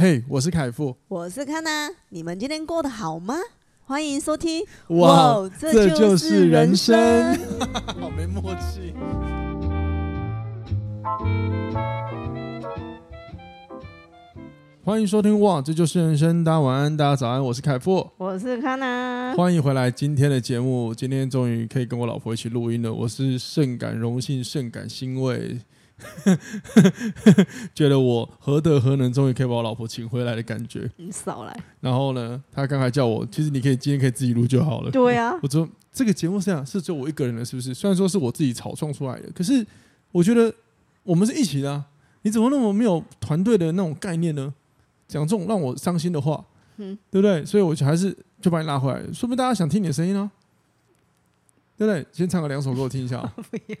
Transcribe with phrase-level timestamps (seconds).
[0.00, 3.34] 嘿，hey, 我是凯富，我是康娜，你们今天过得好吗？
[3.84, 7.44] 欢迎收听，哇，哇这就是人生，人生。
[8.00, 8.94] 好没默契。
[14.84, 25.58] 欢迎收听，哇，这就是人生，大家晚安，大家早安，我是凯富，我是康娜，欢迎回来今天的节目，今天终于可以跟我老婆一起录音了，我是甚感荣幸，甚感欣慰。
[27.74, 30.90] 觉得我何德何能，终于可以把我老婆请回来的感觉。
[30.96, 31.60] 你少来。
[31.80, 34.90] 然后呢，他刚才叫我，其实你可以今天可以自己录就好了。
[34.90, 35.38] 对呀、啊。
[35.42, 37.74] 我说这个节目是这样，是只有我一个人的，是不是？
[37.74, 39.66] 虽然说是我自己草创出来的，可是
[40.12, 40.52] 我觉得
[41.02, 41.84] 我们是一起的、啊。
[42.22, 44.52] 你怎么那么没有团队的那种概念呢？
[45.06, 46.44] 讲这种让我伤心的话，
[46.76, 47.44] 嗯，对不对？
[47.44, 50.30] 所以我就还是就把你拉回来，说不定大家想听你的声音呢、啊。
[51.78, 52.04] 对不对？
[52.10, 53.18] 先唱个两首给我听一下。
[53.48, 53.76] 不要，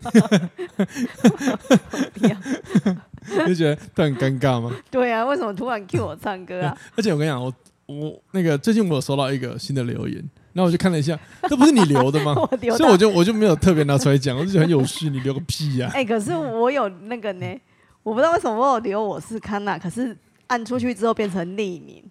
[2.14, 4.72] 不要，就觉得他很尴尬吗？
[4.88, 6.78] 对啊，为什么突然 cue 我唱歌啊？
[6.96, 7.52] 而且我跟你讲，我
[7.86, 10.16] 我那个最近我有收到一个新的留言，
[10.52, 11.18] 然后我就看了一下，
[11.48, 12.34] 这不是你留的吗？
[12.76, 15.10] 所以我就我就没有特别拿出来讲，我就觉得很有趣。
[15.10, 15.90] 你留个屁呀、啊！
[15.98, 17.60] 哎、欸，可是我有那个呢，
[18.04, 22.04] 我不知道为什么我有留我是康娜，可是按出去之后变成匿名。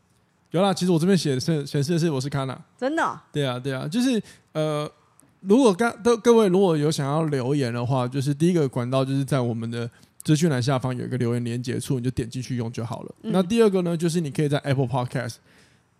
[0.52, 3.18] 有啦，其实我这边写的是显示的是我是康娜，真的、哦？
[3.32, 4.92] 对啊，对啊，就是呃。
[5.48, 9.90] 如果刚都各位如果有想要留言的话，就是第一个管道就是在我们的
[10.24, 13.16] 资讯栏下方有一个留言连接处，你就点进去用就好了。
[13.24, 15.36] 嗯、那第二个呢，就是你可以在 Apple Podcast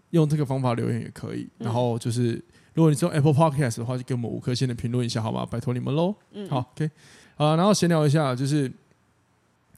[0.10, 1.48] 用这个方法留言也可以。
[1.58, 5.46] 然后就是如果你是用 Apple Podcast 的话，就给我们五颗星的评论一下好吗？
[5.50, 6.14] 拜托你们喽。
[6.34, 6.90] 嗯，好，OK，
[7.38, 8.72] 啊，然后闲聊一下就是。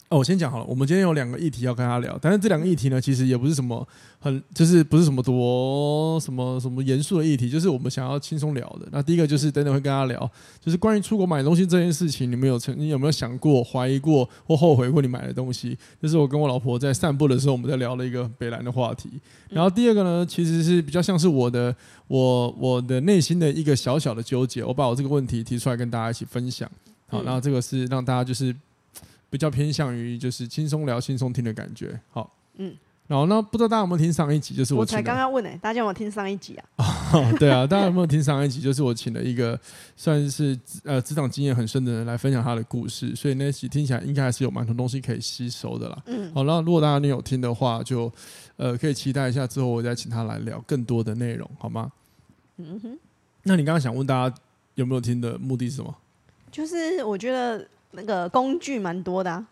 [0.09, 0.65] 哦，我先讲好了。
[0.65, 8.87] 我们今天有两个议题要跟他聊，但是这两个议题呢，其实也不是什么很，就是不是什么多什么什么严肃的议题，就是我们想要轻松聊的。
[8.91, 10.19] 那第一个就是等等会跟他聊，
[10.59, 15.77] 就是关于出国买东西这件事情，你们有曾经有没有想过、怀疑过或后悔过你买的东西？
[16.01, 19.11] 就是我跟我老婆在散步的时候，我们在聊了一个北兰的话题。
[19.51, 21.75] 然后第二个呢，其实是比较像是我的
[22.07, 26.67] 我我的内心的一个小小的纠结，我把我这个问题提出来跟大家一起分享。
[27.05, 28.55] 好，然后这个是让大家就是。
[29.29, 31.99] 比较偏向于就是轻松聊、轻松听的感觉。
[32.09, 32.75] 好，嗯，
[33.07, 34.55] 然后那不知道大家有没有听上一集？
[34.55, 36.65] 就是我，我才刚刚问呢、欸，大家有没有听上一集啊？
[37.11, 38.61] 哦、对啊，大家有没有听上一集？
[38.61, 39.59] 就是我请了一个
[39.95, 46.03] 算是呃职场经验很深的人来分享他的故事，所以那集听起来应该还是有蛮多东西可以吸收的啦。
[46.05, 48.11] 嗯，好，那如果大家你有听的话，就
[48.57, 51.91] 呃可以期待一下之后我再请他来聊更多的内容，好吗？
[52.57, 52.99] 嗯哼。
[53.43, 54.35] 那你刚刚想问大家
[54.75, 55.95] 有没有听的目的是什么？
[56.51, 57.67] 就是我觉得。
[57.91, 59.47] 那个工具蛮多的，啊，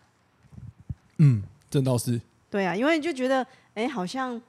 [1.18, 2.20] 嗯，这倒是。
[2.50, 4.40] 对啊，因为就觉得，哎，好像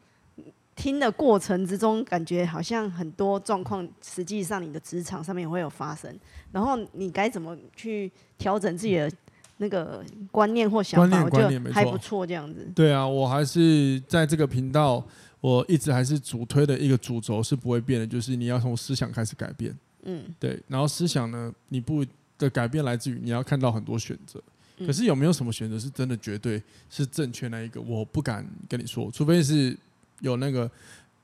[0.75, 6.17] 听的过程之中，感觉好像很多状况，实际上你的职场上面也会有发生，
[6.51, 9.11] 然后你该怎么去调整自己的
[9.57, 10.01] 那个
[10.31, 12.65] 观念或想法，我觉得还不错，这样子。
[12.75, 15.03] 对啊，我还是在这个频道，
[15.41, 19.75] 我一直还是主推的一个主轴是不会变的，就是你要从思想开始改变。
[20.03, 22.05] 嗯，对，然后思想呢，你不。
[22.39, 24.41] 的改变来自于你要看到很多选择，
[24.79, 27.81] 可是有没有什么选择是真的绝对是正确那一个？
[27.81, 29.77] 我不敢跟你说，除非是
[30.21, 30.71] 有那个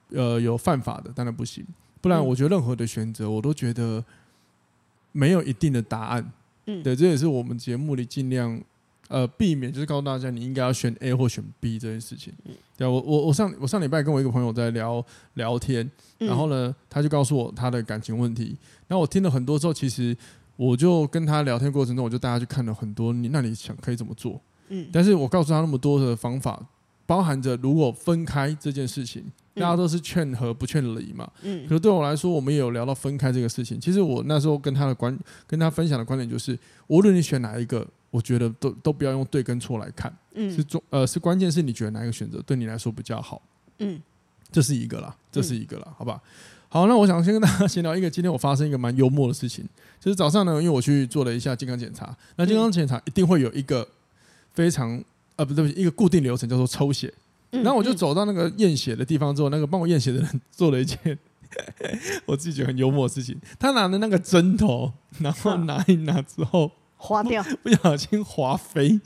[0.09, 1.65] 呃有犯法的，当然不行。
[2.01, 4.03] 不然我觉得任何的选择，我都觉得
[5.13, 6.31] 没有一定的答案。
[6.65, 8.61] 嗯，对，这也是我们节目里尽量
[9.07, 12.33] 呃避免，就是告诉大家你应该要选 A 或选 B 这件事情。
[12.75, 15.03] 对，我我我上我上礼拜跟我一个朋友在聊
[15.35, 20.15] 聊天，然后呢，他就告诉我他的感情问题，然后我听了很多之后，其实。
[20.55, 23.11] 我就跟他聊天过程中，我就带他去看了很多。
[23.11, 24.41] 你那你想可以怎么做？
[24.69, 26.59] 嗯，但是我告诉他那么多的方法，
[27.05, 29.23] 包含着如果分开这件事情，
[29.53, 31.29] 大家都是劝和不劝离嘛。
[31.43, 33.79] 嗯，可是对我来说，我们也有聊到分开这个事情。
[33.79, 36.57] 其实我那时候跟他的观，跟他分享的观点就是，
[36.87, 40.11] 无论你选哪一个，我觉得都都不要用对跟错来看。
[40.33, 43.41] 嗯，是中呃是关键是你觉得哪一个选择对你来说比较好。
[43.79, 44.01] 嗯，
[44.51, 46.19] 这是一个啦，这是一个啦，好吧。
[46.75, 49.63] 好，那我想先跟大家闲聊一个，今天我发生一个蛮幽默的事情，
[49.97, 53.87] 就是早上呢，因为我去做了一下健康检查，那健康检查一定会有一个
[54.51, 55.01] 非常
[55.37, 57.13] 啊不对不起，一个固定流程叫做抽血，
[57.51, 61.17] 然后我就走到那个验血的地方之后，那个帮我验血的人做了一件
[62.25, 68.99] 我自己觉得很幽默的事情，他拿的那个针头，然后拿一拿之后划掉，不小心划飞。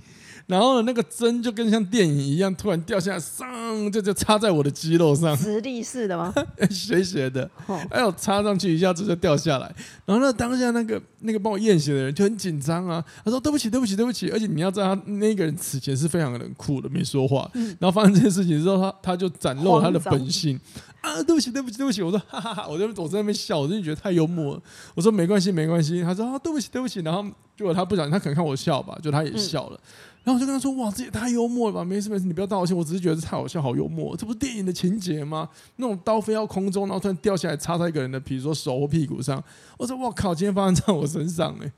[0.49, 5.37] 然后呢，那个针就跟像电影一样，突然掉下来，上就就插在我的肌肉上。
[5.37, 6.33] 直立式的吗？
[6.71, 7.47] 斜斜的，
[7.91, 9.71] 还有插上去一下子就掉下来。
[10.07, 17.47] 然后呢，当下那个那个帮我验血的人就很紧张啊，他说：“对不起，对不起，对不起。”而且你要知道，他那个人此前是非常冷酷的，没说话。
[17.53, 20.59] 然后发生这件事情之后，他他就展露他的本性
[21.01, 22.01] 啊，对不起，对不起，对不起。
[22.01, 24.61] 我说哈哈哈，我在我在那边笑，我真的觉得太幽默了。
[24.95, 26.01] 我说没关系，没关系。
[26.01, 26.99] 他说啊，对不起，对不起。
[27.01, 27.23] 然后
[27.55, 29.79] 结果他不小心，他可能看我笑吧，就他也笑了。
[30.21, 31.83] 然后我就跟他说：“哇，这也太幽默了吧！
[31.83, 34.15] 没事没事，你不要道歉，我只是觉得这太好笑，好幽默。
[34.17, 35.47] 这不是电影的情节吗？
[35.77, 39.41] 那种刀飞到空中，然后突然掉下来插在一个人的，比如说手或屁股上。
[39.77, 41.71] 我说：我靠，今天发生在我身上哎、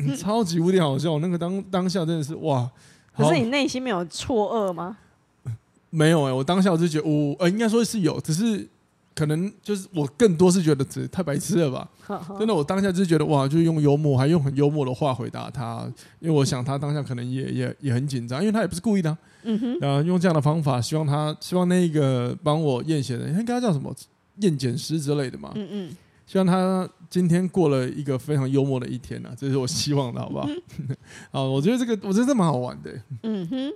[0.00, 1.12] 嗯， 超级无敌好笑。
[1.12, 2.68] 我那个当当下真的是哇！
[3.16, 4.98] 可是你内心没有错愕吗？
[5.94, 8.68] 没有哎、欸，我当下我就觉得，我呃，应该说是有，只是。”
[9.16, 11.88] 可能就是我更多是觉得这太白痴了吧，
[12.36, 15.88] 真的，我当下就是觉得哇，就用幽默，还用很幽默的话回答他，
[16.18, 23.94] 因为我想他当下可能也也也很紧张，因为他也不是故意的，嗯哼，然后用这样的方法，希望他希望那个帮我验血的，应该叫什么？
[24.40, 25.96] 验检师之类的嘛，嗯嗯，
[26.26, 30.48] 希望他今天过了一个非常幽默的一天呢，这是我希望的，好不好？
[31.30, 32.90] 啊，我觉得这个我觉得这蛮好玩的，
[33.22, 33.72] 嗯哼，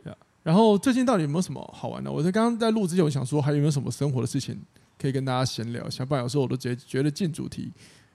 [0.48, 2.10] 然后最近到底有没有什么好玩的？
[2.10, 4.58] 我在刚刚在录之前，我想说还有没有什么生活的事情？
[4.98, 7.70] 可以跟大家闲聊一下，不然有时候我都觉得觉得进主题，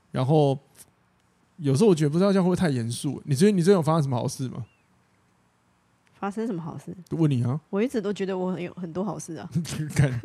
[0.09, 0.57] 然后
[1.57, 3.21] 有时候我觉得不知道这样会不会太严肃。
[3.25, 4.65] 你最近你最近有发生什么好事吗？
[6.15, 6.91] 发生什么好事？
[7.11, 7.61] 问你啊！
[7.69, 9.47] 我一直都觉得我很有很多好事啊！
[9.93, 10.19] 看，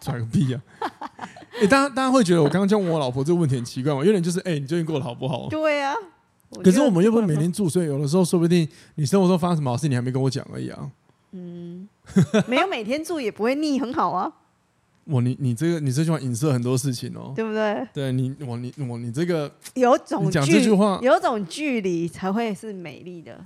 [0.00, 0.62] 拽个屁啊！
[0.78, 4.04] 哎、欸，大家大家会觉得我刚刚问我老婆这个问题很奇怪吗？
[4.04, 5.48] 有点就是哎、欸，你最近过得好不好？
[5.48, 5.92] 对啊。
[6.62, 10.90] 可是我们又不是每天住，所以有的时候说不定你生活中发生什么好事，你还没跟我讲而已啊。
[11.32, 11.88] 嗯，
[12.46, 14.32] 没有每天住也不会腻，很好啊。
[15.04, 17.86] 我你你这个你这句话影射很多事情哦，对不对？
[17.92, 23.44] 对你我你我你这个有种讲这句话，有种距离才会是美丽的。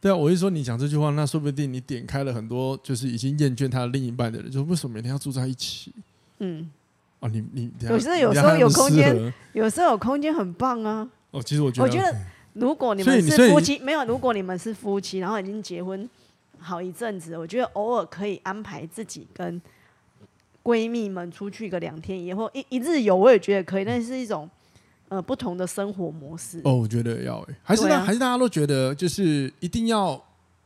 [0.00, 5.92] 对啊，我是说你讲这句话，那说不定你点开了很多就是已经厌倦他的另一半的人，就为什么每天要住在一起？
[6.40, 6.68] 嗯，
[7.20, 11.08] 哦，你你有时候有时候有空间，有时候有空间很棒啊。
[11.30, 12.14] 哦，其实我觉得，我觉得
[12.52, 16.06] 如果你们是夫妻，没有，如果你们是夫妻，然后已经结婚
[16.58, 19.60] 好一阵子，我觉得偶尔可以安排自己跟。
[20.62, 24.50] 闺蜜们出去个两天以后一一日游，我也觉得可以，但是一种
[25.08, 26.60] 呃不同的生活模式。
[26.64, 30.20] 哦，我觉得要诶，还是大、啊、还是大家都觉得就是一定要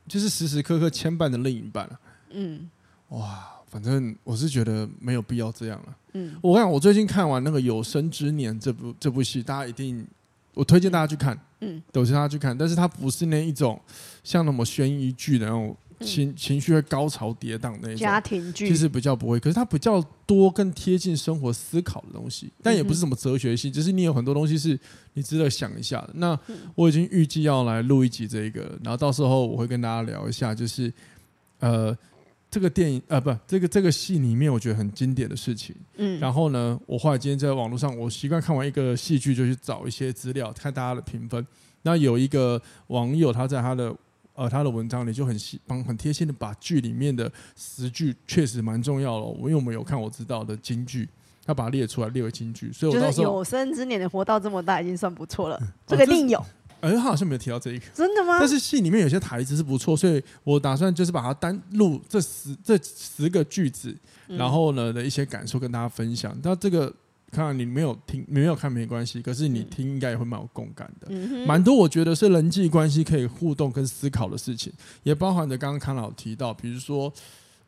[0.08, 2.00] 就是时时刻刻牵绊的另一半啊。
[2.30, 2.70] 嗯，
[3.08, 5.96] 哇，反正我是觉得没有必要这样了。
[6.14, 10.08] 嗯，我跟你讲，我最近看完那个《有生之年》这部这部戏，大家一定
[10.54, 11.38] 我推荐大家去看。
[11.60, 13.80] 嗯，都是他去看，但是他不是那一种
[14.24, 15.76] 像那么悬疑剧的那种。
[16.02, 24.80] 情情绪会高潮跌宕那种家庭剧，其实比较不会，可是他比较多更贴近生活思考的东西，但也不是什么哲学性，只是你有很多东西是
[25.12, 26.10] 你值得想一下的。
[26.14, 26.40] 那
[26.74, 30.90] 我已经预计要来录一集这个，然后到时候我会跟大家聊一下，就是
[31.58, 31.94] 呃
[32.50, 35.76] 这个电影啊不这个这个戏里面我觉得很经典的事情。
[35.96, 41.46] 嗯，然后呢，我后来今天在网络上，我习惯看完一个戏剧就去找一些资料，看大家的评分。
[41.82, 43.94] 那有一个网友他在他的。
[44.34, 49.24] 呃，他的文章里就很细，帮很贴心的把剧里面的十句确实蛮重要了。
[49.26, 51.06] 我因为我们有看我知道的京剧，
[51.44, 55.58] 他把它列出来列为金句，所以我到时候有生之年的活到这么大已经算不错了。
[55.60, 56.42] 嗯、 这个一定有，
[56.80, 58.38] 哎、呃，他好像没有提到这一个，真的吗？
[58.38, 63.94] 但是戏里面有些台词是不错，所以我打算就是把它单录这十这十个句子，
[64.26, 66.36] 然后呢的一些感受跟大家分享。
[66.42, 66.92] 那、嗯、这个。
[67.32, 71.08] 看来你没有听，你没有看没关系，可是你听应该也会蛮有共感的。
[71.46, 74.72] 蛮、嗯、多我觉得是人际关系可以互动跟思考的事情，
[75.04, 77.12] 也包含着刚刚康老提到，比如说，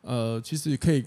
[0.01, 1.05] 呃，其实可以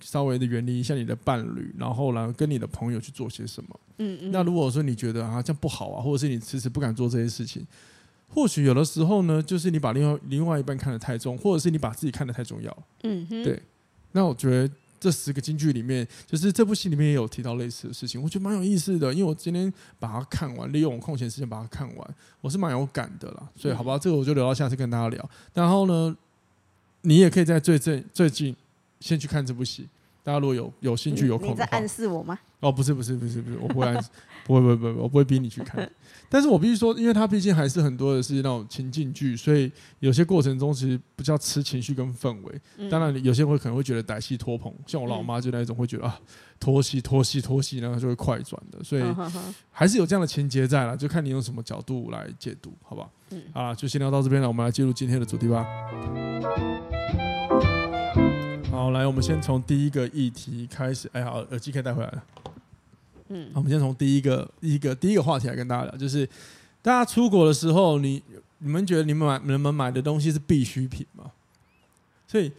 [0.00, 3.80] 稍微的远离一下你的伴侣，然后呢跟你的朋友去做些什么。
[3.98, 4.32] 嗯嗯。
[4.32, 7.66] 那如果说你觉得啊这样不好啊，或者是你迟迟不敢做这些事情，
[8.28, 12.76] 或许有的时候呢，就是你把另外另外一半看得太重，或者是你把自己看得太重要。
[13.02, 13.42] 嗯哼。
[13.42, 13.62] 对。
[14.12, 14.74] 那我觉得。
[15.00, 19.12] 这十个金句里面，就是这部戏里面也有提到类似的事情，我觉得蛮有意思的。
[19.12, 23.46] 因为我今天把它看完，利用我空闲时间把它看完，我是蛮有感的啦。
[23.54, 25.30] 所以，好吧，这个我就留到下次跟大家聊。
[25.52, 26.16] 然后呢，
[27.02, 28.56] 你也可以在最近最近
[29.04, 29.86] 先去看这部戏。
[30.22, 32.38] 大家如果有有兴趣有空你在暗示我吗？
[32.60, 34.08] 哦，不是不是不是不是，我不会暗示，
[34.46, 35.86] 不会不会不会，我不会逼你去看。
[36.30, 42.88] 但是我必须说，因为它毕竟还是很多的是那种情境剧，所以有些过程中其实比较吃情绪跟氛围。
[42.88, 46.18] 当然，有些人会可能会觉得歹戏拖棚，像我老妈就那一种会觉得啊
[46.58, 48.82] 拖戏拖戏拖戏，然后就会快转的。
[48.82, 49.04] 所以
[49.70, 53.06] 还是有这样的情节在了，就看你用什么角度来解读，好吧？
[53.28, 55.66] 嗯，啊，就先聊到这边了，我们来进入今天的主题吧。
[58.74, 61.08] 好，来，我们先从第一个议题开始。
[61.12, 62.24] 哎，好，耳机可以带回来了。
[63.28, 66.28] 嗯，好，我们先从第一个一个第一个话题来跟大家聊，就是
[66.82, 68.20] 大家出国的时候，你
[68.58, 71.30] 你们觉得你们买你们买的东西是必需品吗？
[72.26, 72.50] 所以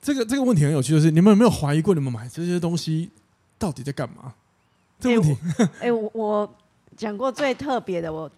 [0.00, 3.10] 这个这个问题很有趣，就是你们有没有怀疑过，你们买这些东西
[3.58, 4.32] 到底在干嘛？
[5.00, 5.40] 这个问题，
[5.80, 6.54] 哎、欸，我我
[6.96, 8.30] 讲过最特别的，我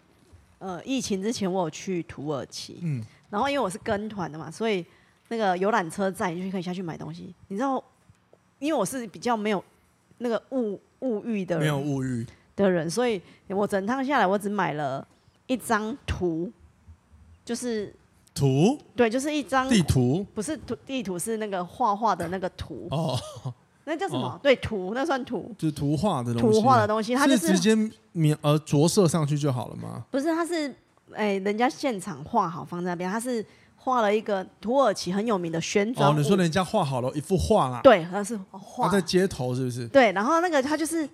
[0.60, 4.82] 呃，疫情之前我有去土耳其，嗯，然后因为我是跟团的嘛，所以。
[5.28, 7.34] 那个游览车站，你就可以下去买东西。
[7.48, 7.82] 你知道，
[8.58, 9.62] 因为我是比较没有
[10.18, 15.06] 那个物物欲的人，没有物欲的人，所以我整趟下来，我只买了
[15.46, 16.50] 一张图，
[17.44, 17.94] 就是
[18.34, 18.78] 图？
[18.96, 22.88] 对，就是一张地图，不是图地图，是那个画画的那个图。
[22.90, 23.18] 哦，
[23.84, 24.26] 那叫什么？
[24.26, 25.54] 哦对，图，那算图。
[25.56, 26.60] 就是图画的东西。
[26.60, 27.74] 图画的东西，它就是直接
[28.12, 30.04] 描呃着色上去就好了吗？
[30.10, 30.74] 不是，它是
[31.14, 33.44] 哎，人家现场画好放在那边，它是
[33.80, 36.10] 画了一个土耳其很有名的旋转。
[36.10, 37.80] 哦，你说人家画好了一幅画啦？
[37.82, 38.86] 对，那是画。
[38.86, 39.88] 他在街头是不是？
[39.88, 41.08] 对，然后那个他就是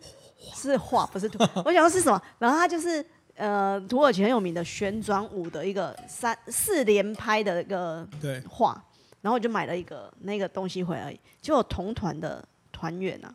[0.55, 1.39] 是画，不是图。
[1.65, 2.21] 我想说是什么？
[2.39, 3.05] 然后他就是
[3.37, 8.83] 呃土耳其很有名的旋转舞的一个三四连拍的一个对画，
[9.21, 12.43] 然后我就买了一个那个东西回来，结果同团的
[12.73, 13.33] 团员啊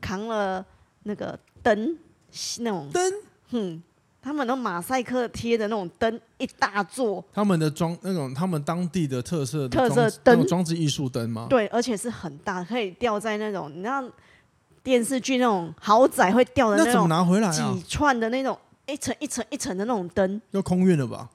[0.00, 0.64] 扛了
[1.02, 1.96] 那个灯，
[2.60, 3.12] 那种灯，
[3.50, 3.82] 嗯，
[4.26, 11.46] 他们的马赛克贴的那种灯一大座，他们的装那种他们当地的特色的特色灯装置艺术灯吗？
[11.48, 14.02] 对，而且是很大，可以吊在那种你知道
[14.82, 17.82] 电视剧那种豪宅会吊的那种拿回来啊几？
[17.88, 21.30] 串的那种一层一层一层的那种灯，要空运了吧？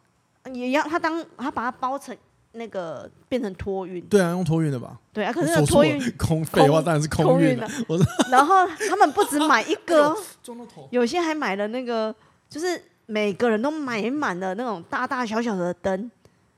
[0.54, 2.14] 也要他当他把它包成
[2.52, 5.00] 那个变成托运，对啊，用托运的吧？
[5.14, 7.66] 对啊，可是那托运，空废话当然是空运了。
[7.88, 10.14] 我说然后他们不止买一个。
[10.92, 12.14] 有些还买了那个，
[12.52, 16.12] 就是每个人都买满了那种大大小小的灯，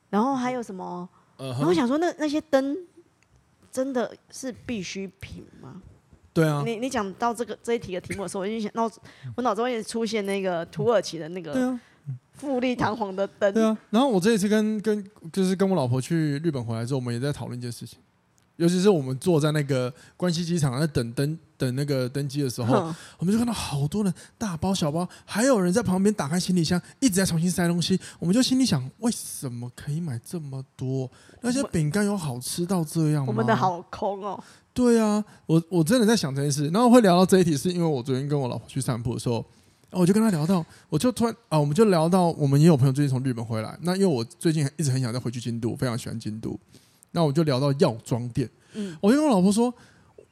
[0.10, 1.08] 然后还有什么？
[1.38, 2.78] 呃然后我想说那那些灯
[3.72, 5.82] 真的是必需品吗？
[6.34, 8.90] 对啊，你你讲到这个这一题的题目的时候，我就想脑
[9.36, 11.78] 我脑中也出现那个土耳其的那个
[12.34, 13.78] 富丽堂皇的灯，对啊。
[13.92, 18.00] 然后我这一次跟跟就是跟我老婆去日本回来之后，我们也在讨论一件事情，
[18.58, 28.00] 尤其是我们坐在那个关西机场在等登等那个登机的时候，哼我们就看到好多人大包小包，还有人在旁边打开行李箱，一直在重新塞东西。
[28.20, 31.10] 我们就心里想，为什么可以买这么多？
[31.42, 33.28] 那些饼干有好吃到这样吗？
[33.28, 34.42] 我们的好空哦。
[34.74, 39.46] 对啊，我我真的在想这件事，然后会聊到这一题，是因为我昨天跟我老婆去散步的时候，
[39.92, 46.60] 我就跟她聊到，我就突然啊，我们就聊到，我们也有朋友最近从日本回来，那因为我最近一直很想再回去京都，非常喜欢京都，
[47.14, 49.74] 那我就聊到药妆店，嗯，我就跟我老婆说，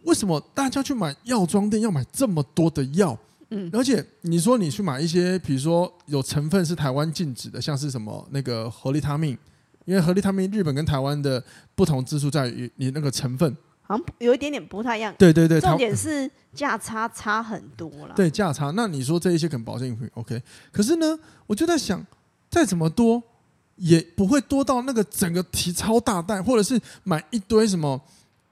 [0.03, 3.17] 为什么大家去买药妆店要买这么多的药？
[3.53, 9.37] 嗯而且你说你去买一些，比如说有成分是台湾禁止的，像是什么那个合利他命，
[9.85, 11.43] 因为合利他命日本跟台湾的
[11.75, 13.55] 不同之处在于你那个成分。
[13.83, 15.13] 好像有一点点不太一样。
[15.17, 18.13] 对对对，重点是价差差很多啦。
[18.15, 18.71] 对价差。
[18.71, 22.01] 那你说这一些可能保健品 OK，可是呢，我就在想，
[22.49, 23.21] 再怎么多
[23.81, 27.99] 也不会多到那个整个提超大袋，或者是买一堆什么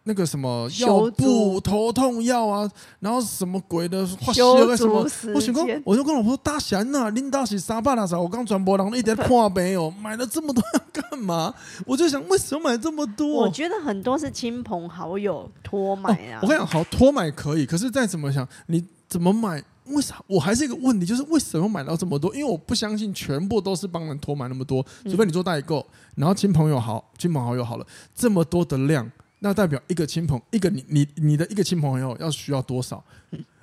[0.05, 2.67] 那个什么药修布、头痛药啊，
[2.99, 8.19] 然后什么鬼的化修个什么我想说，我就跟老婆说：“大贤呐，领导是三百多少？
[8.19, 11.53] 我刚转播，然后一点破没有，买了这么多要干嘛？”
[11.85, 13.27] 我就想，为什么买这么多？
[13.27, 16.39] 我觉得很多是亲朋好友托买啊。
[16.39, 16.39] 哦。
[16.41, 19.63] 我跟你讲，好托买可以，可是再怎么想，你怎么买？
[19.89, 20.23] 为啥？
[20.27, 22.33] 我还是一个问题，就是为什么买到这么多？
[22.35, 33.03] 因为我不相信全部都是帮人托买那么多，除非你做代购，然后亲朋友好，亲朋好友好了，这么多的量，那代表一个亲朋，一个你你你的一个亲朋友要需要多少？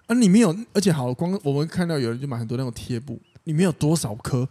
[0.06, 4.48] 而你没有，而且好，光我们看到有人就买很多那种贴布，你没有多少颗？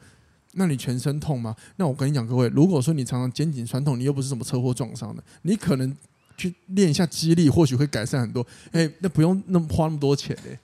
[0.57, 1.53] 那你全身痛吗？
[1.75, 5.93] 那我跟你讲，各位，如果说你常常肩颈酸痛，你又不是什么车祸撞伤的，你可能
[6.37, 8.45] 去练一下肌力，或许会改善很多。
[8.71, 10.57] 哎、那不用那么花那么多钱嘞、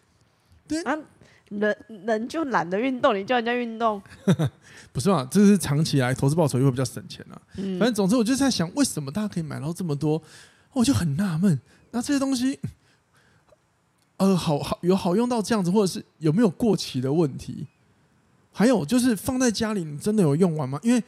[0.84, 0.98] 啊，
[1.50, 4.02] 人人就懒得运动，你叫人家运动，
[4.94, 5.28] 不是嘛？
[5.30, 7.42] 这是长期来投资报酬又会比较省钱啊。
[7.58, 10.22] 嗯反正总之，我就在想，为什么大家可以买到这么多？
[10.74, 11.60] 我就很纳闷。
[11.92, 12.58] 那这些东西，
[14.18, 17.68] 呃，好好有好用到这样子，或者是有没有过期的问题？
[18.54, 20.80] 还有就是放在家里，你真的有用完吗？
[20.84, 21.04] 因为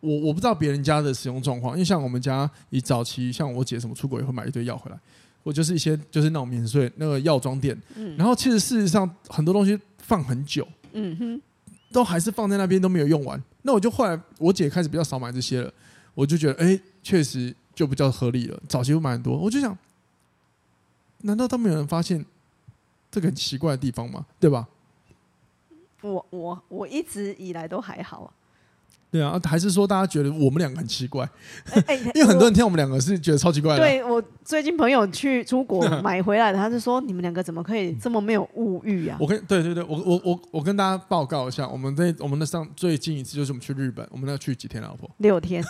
[0.00, 4.98] 我我不知道别人家的使用状况，因为像我们家以早期，像我姐什么出国也会买一堆药回来。
[5.42, 11.42] 我就是一些就是那种免税那个药妆店，嗯然后其实事实上很多东西放很久，嗯哼，
[11.92, 13.42] 都还是放在那边都没有用完。
[13.62, 15.72] 那我就后来我姐开始比较少买这些了，
[16.14, 18.60] 我就觉得哎，确实就比较合理了。
[18.68, 19.76] 早期会买很多，我就想，
[21.22, 22.24] 难道都没有人发现
[23.10, 24.26] 这个很奇怪的地方吗？
[24.38, 24.68] 对吧？
[26.00, 28.32] 我我我一直以来都还好啊。
[29.10, 31.26] 对啊，还是说大家觉得我们两个很奇怪？
[32.14, 33.78] 因为很多人听我们两个是觉得超奇怪的。
[33.78, 39.16] 对我最近朋友去出国 买回来的，他是说你们两个怎么可以这么没有物欲啊？
[39.18, 45.64] 我跟对对对，我我我我跟大家报告一下，我们在我们的上最近一次就是我们去日本，我们那去几天，老婆 六天，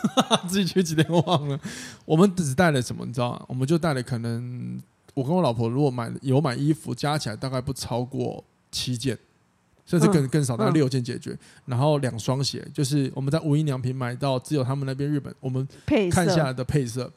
[0.49, 1.59] 自己去几天忘了。
[2.05, 3.45] 我们只带了什么，你知道吗？
[3.47, 4.81] 我们就带了可能
[5.15, 8.43] 我跟我老婆如果买有买衣服，加起来大概不超过
[8.73, 9.17] 七件。
[9.89, 11.37] 甚至更更少，大概六件解决。
[11.65, 15.67] 然后两双鞋，就是我们在无印良品买到，只有他们那边日本我们
[16.11, 17.11] 看下来的配色。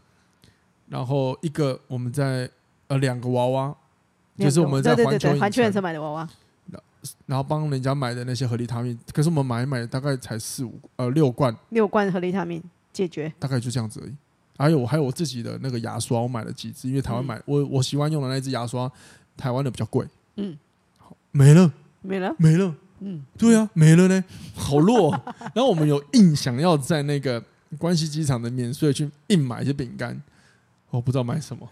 [0.88, 2.50] 然后一个我们在
[2.88, 3.76] 呃两个娃娃，
[4.38, 6.30] 就是我们在环球环球影城买的娃娃。
[7.26, 12.64] 然后帮人家买的那些合利他命，可是我们买一买大概才四五呃六罐，六罐合利他命。
[12.94, 14.14] 解决，大概就这样子而已。
[14.58, 18.92] 还有我还有我自己的那个牙刷，我买了几支，因为台湾买、嗯、我我喜欢用的那支牙刷，
[19.36, 20.06] 台湾的比较贵。
[20.36, 20.56] 嗯，
[21.00, 21.72] 好，没了，
[22.02, 22.76] 没了，没了。
[23.00, 24.24] 嗯，对啊，没了呢，
[24.56, 25.12] 好弱。
[25.56, 27.44] 然后我们有硬想要在那个
[27.80, 30.22] 关西机场的免税去硬买一些饼干，
[30.92, 31.68] 我不知道买什么。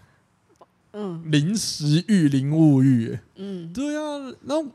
[0.92, 3.16] 嗯，零食欲零物欲。
[3.36, 4.34] 嗯，对啊。
[4.44, 4.66] 然后，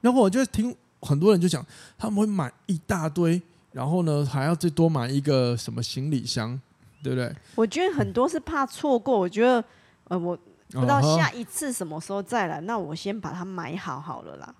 [0.00, 1.64] 然后我就听很多人就讲，
[1.96, 3.40] 他们会买一大堆，
[3.70, 6.60] 然后呢还要再多买一个什么行李箱，
[7.00, 7.32] 对不对？
[7.54, 9.16] 我觉得很多是怕错过。
[9.16, 9.64] 我觉得，
[10.08, 10.36] 呃，我
[10.70, 14.54] 不知道下一次什么时候再来，那我先把它买好好了啦。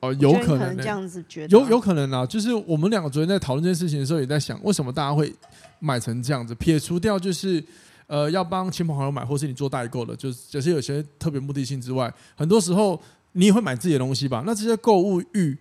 [0.00, 2.26] 哦，有可能、欸、这样子觉得，有有可能啊。
[2.26, 5.32] 就是我们两个昨天在讨论这件事情的时候，也在想，为什么大家会
[5.78, 6.54] 买成这样子？
[6.56, 7.64] 撇除掉就是
[8.06, 13.00] 呃，要帮亲朋好友买，或是你做代购的，就是就是有些特别目的性之外，很多时候
[13.32, 14.42] 你也会买自己的东西吧？
[14.44, 15.56] 那这些购物欲。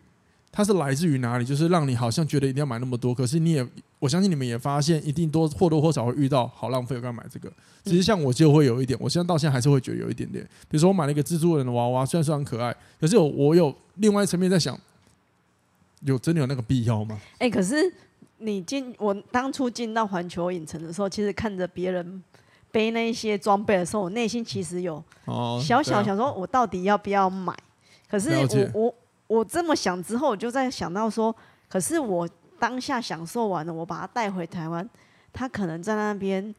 [0.54, 1.46] 它是来自于哪里？
[1.46, 3.66] 就是让你好像觉得一定要买那么多，可是你也，
[4.02, 7.54] 我相信你们也发现，一定多或多或少会遇到好浪费，我干嘛买这个？
[7.84, 10.44] 其实像我就会有一点，我现在到现在还是会觉得有一点点。
[10.68, 14.76] 比如说我买了一个蜘蛛人的娃娃，虽然说很可爱，可是我我有另外一层面在想，
[16.02, 17.16] 有真的有那个必要吗？
[17.34, 17.94] 哎、欸，可是
[18.40, 22.24] 你进我当初进到环球影城的时候，其实看着别人
[22.72, 25.04] 背那一些装备的时候，我内心其实有
[25.64, 27.56] 小小想说，我到底要不要买？
[28.10, 28.32] 可是
[28.74, 28.96] 我我。
[29.32, 31.34] 我这么想之后，我就在想到说，
[31.70, 32.28] 可是我
[32.62, 34.88] 当下享受完了，我把它带回台湾，
[35.34, 36.54] 它可能在那边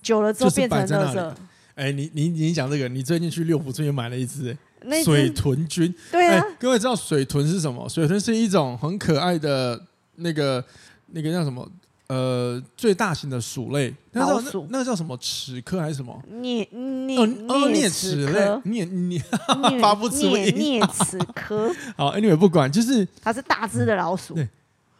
[0.00, 1.34] 久了之后变成垃圾。
[1.74, 4.56] 哎，你你你讲这个，你最近去六福村也买了一只
[5.04, 5.92] 水豚君。
[6.12, 7.88] 对啊，各位知道水豚是什么？
[7.88, 9.82] 水豚是一种很可爱的
[10.16, 10.64] 那个
[11.08, 11.68] 那个叫什么？
[12.08, 16.22] 呃，最大型的鼠类，老鼠，那个叫什么齿科还是什么？
[16.30, 20.78] 啮啮啮齿类，啮啮 发不出音。
[20.82, 21.74] 啮齿科。
[21.96, 24.46] 好，anyway 不管，就是它是大只的老鼠，对，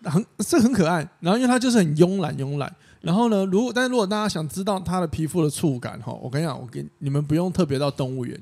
[0.05, 1.07] 很是很可爱。
[1.21, 2.75] 然后因为它就是很慵懒慵懒。
[3.01, 8.41] 然后呢，如果但是如果大家想知道它的皮肤的触感哈，我跟你讲，我给你们不用特别到动物园。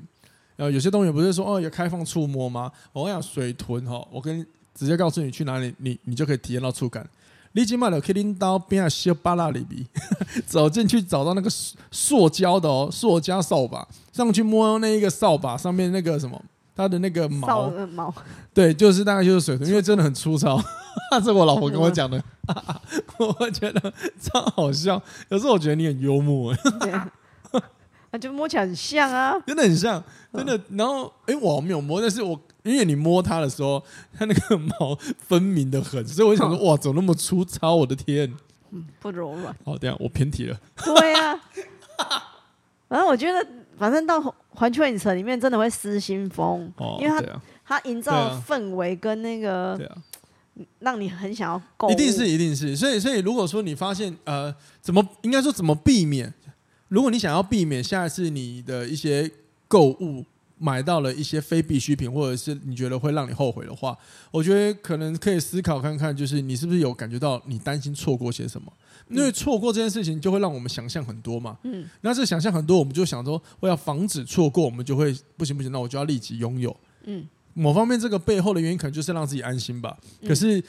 [0.55, 2.71] 然后有些动物园不是说哦有开放触摸吗？
[2.93, 4.45] 我跟你讲，水豚哈，我跟
[4.75, 7.07] 直接告诉你去哪里，你你就可以体验到触感。
[7.53, 9.85] 你今买的可以拎到边啊小巴拉里边，
[10.47, 11.49] 走进去找到那个
[11.91, 16.41] 塑胶的哦，塑胶扫把，上去摸那一个扫把上面那个什么，
[16.81, 18.13] 它的那个毛毛，
[18.53, 20.61] 对，就是大概就是水豚， 因为真的很粗糙。
[21.11, 22.21] 这是我老婆跟我讲的，
[23.17, 25.01] 我觉得超好笑。
[25.29, 26.53] 有时候我觉得你很幽默，
[28.11, 30.59] 那就摸起来很像啊，真的很像，真的。
[30.71, 32.39] 然后哎，我没有摸，但是我。
[32.63, 37.73] 因为你摸它的时候，它那个毛分明的很，所以我想说，哇，怎么那么粗糙？
[37.73, 38.31] 我的天，
[38.69, 39.51] 嗯，不柔软。
[39.65, 40.55] 好，等下我偏题了。
[40.75, 41.41] 对呀、啊，
[42.87, 43.43] 反正我觉得，
[43.81, 49.97] 反正到环球影城里面真的会失心疯，哦、因为它、啊、它营造的氛围跟那个，对啊，
[50.79, 51.89] 让你很想要购。
[51.89, 52.75] 一定是，一定是。
[52.75, 56.31] 所以，所以如果说你发现，呃，怎么应该说怎么避免？
[56.89, 59.31] 如果你想要避免下一次你的一些
[59.67, 60.23] 购物。
[60.63, 63.97] 买到了一些非必需品，或者是你觉得会让你后悔的话，
[64.29, 68.71] 我觉得可能可以思考看看，就是你是不是有感觉到你担心错过些什么？
[69.11, 71.57] 因为错过这件事情，就会让我们想象很多嘛。
[71.63, 76.75] 嗯，那这想象很多，我们就想说，我要防止错过，我们就会不行不行，那我就要立即拥有。
[77.03, 79.97] 嗯，某方面这个背后的原因，可能就是让自己安心吧。
[80.27, 80.63] 可是，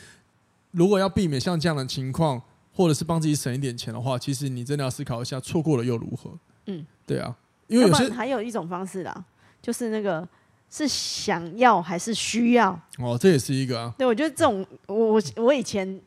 [0.72, 2.40] 如果要避免像这样的情况，
[2.72, 6.30] 或者是帮自己省一点钱的话，其实你真的要思考一下，错过了又如何？
[6.66, 7.36] 嗯，对啊，
[7.68, 9.24] 因为有些还有一种方式啦。
[9.60, 10.28] 就是那个
[10.68, 12.72] 是想要还是需要？
[12.98, 13.94] 哦，这也是一个啊。
[13.96, 16.00] 对，我觉得这种我我我以前，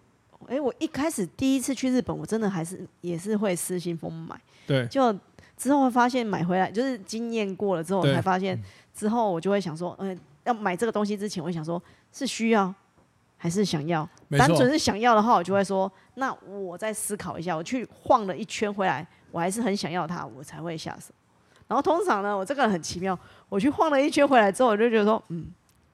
[0.50, 4.40] 哎、欸，我一开始第一次去日本，我真的还是也是会失心疯买。
[4.66, 4.86] 对。
[4.88, 5.14] 就
[5.58, 8.62] 之后会发现买回来就是经验过了之后，才发现
[8.94, 11.82] 之后我就会想说，嗯、呃，要买这个东西之前，我会想说
[12.12, 12.74] 是需要
[13.38, 14.08] 还是想要？
[14.32, 17.56] 单纯是想要的话，我就会说，那我再思考一下。
[17.56, 21.14] 我去晃了一圈回来，我还是很想要它，我才会下手。
[21.68, 23.18] 然后通常呢，我这个人很奇妙，
[23.50, 25.48] 我去晃了一圈回来之后，我就觉得说，嗯，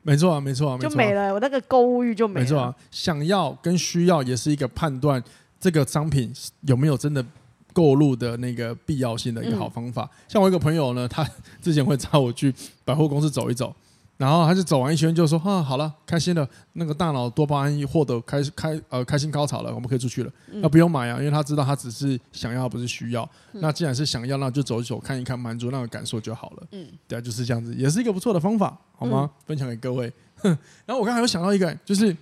[0.04, 2.42] 没错啊，没错啊，就没了，我那个购物欲就没了。
[2.42, 5.24] 没错啊，想要跟需要也是一个判断
[5.60, 7.24] 这个商品有没有真的
[7.72, 10.04] 购入的那个必要性的一个好方法。
[10.04, 11.28] 嗯、像我一个朋友呢，他
[11.62, 13.76] 之前会找我去百货公司走一走。
[14.22, 20.32] 然后他就走完一圈，就说：“啊，好了，开心了，那个大脑多巴胺获得开开呃开心高潮了，我们可以出去了。
[20.46, 23.28] 那、嗯、不用买啊，因为他知道他只是想要，不是需要。
[23.54, 26.68] 嗯、那既然是想要，那就走一走，看一看，满足那个感受就好了。
[26.72, 29.28] 嗯，对啊，就是这样子，也是一个不错的方法，好吗？
[29.28, 30.14] 嗯、分享给各位。
[30.86, 32.16] 然后我刚才有想到一个，就是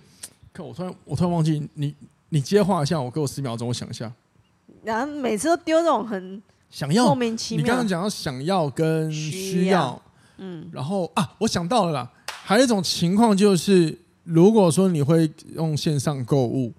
[0.54, 1.94] 看我突然我突然忘记你
[2.30, 4.10] 你接话一下，我给我十秒钟，我想一下。
[4.82, 10.00] 然后每次都丢这种很想要莫名其妙，你刚刚讲到想要跟需要。
[10.40, 16.72] 嗯，然后啊，我想到了啦，还有一种情况就是，如果说你会用线上购物，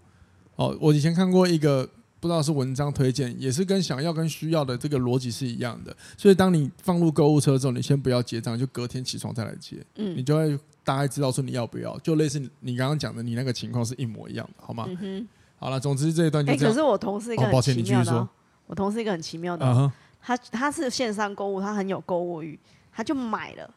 [0.55, 1.87] 哦，我以前看过一个
[2.19, 5.95] 不知道是文章推荐，也是跟想要跟需要的这个逻辑是一样的。
[6.17, 14.85] 所以当你放入购物车之后，你先不要结账，就隔天起床再来结，嗯，你就会大概知道说你要不要，就类似你刚刚讲的，你那个情况是一模一样的，好吗？
[14.99, 16.63] 嗯好了，总之这一段就这样。
[16.63, 18.29] 哎、欸，可是我同事一个很奇妙的、哦，抱歉，你继续说。
[18.65, 19.91] 我同事一个很奇妙的，uh -huh.
[20.19, 22.57] 他他是线上购物，他很有购物欲，
[22.93, 23.69] 他就买了。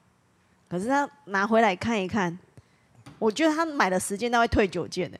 [0.69, 2.37] 可是他拿回来看一看，
[3.19, 5.19] 我觉得他买的时间他会退九件呢、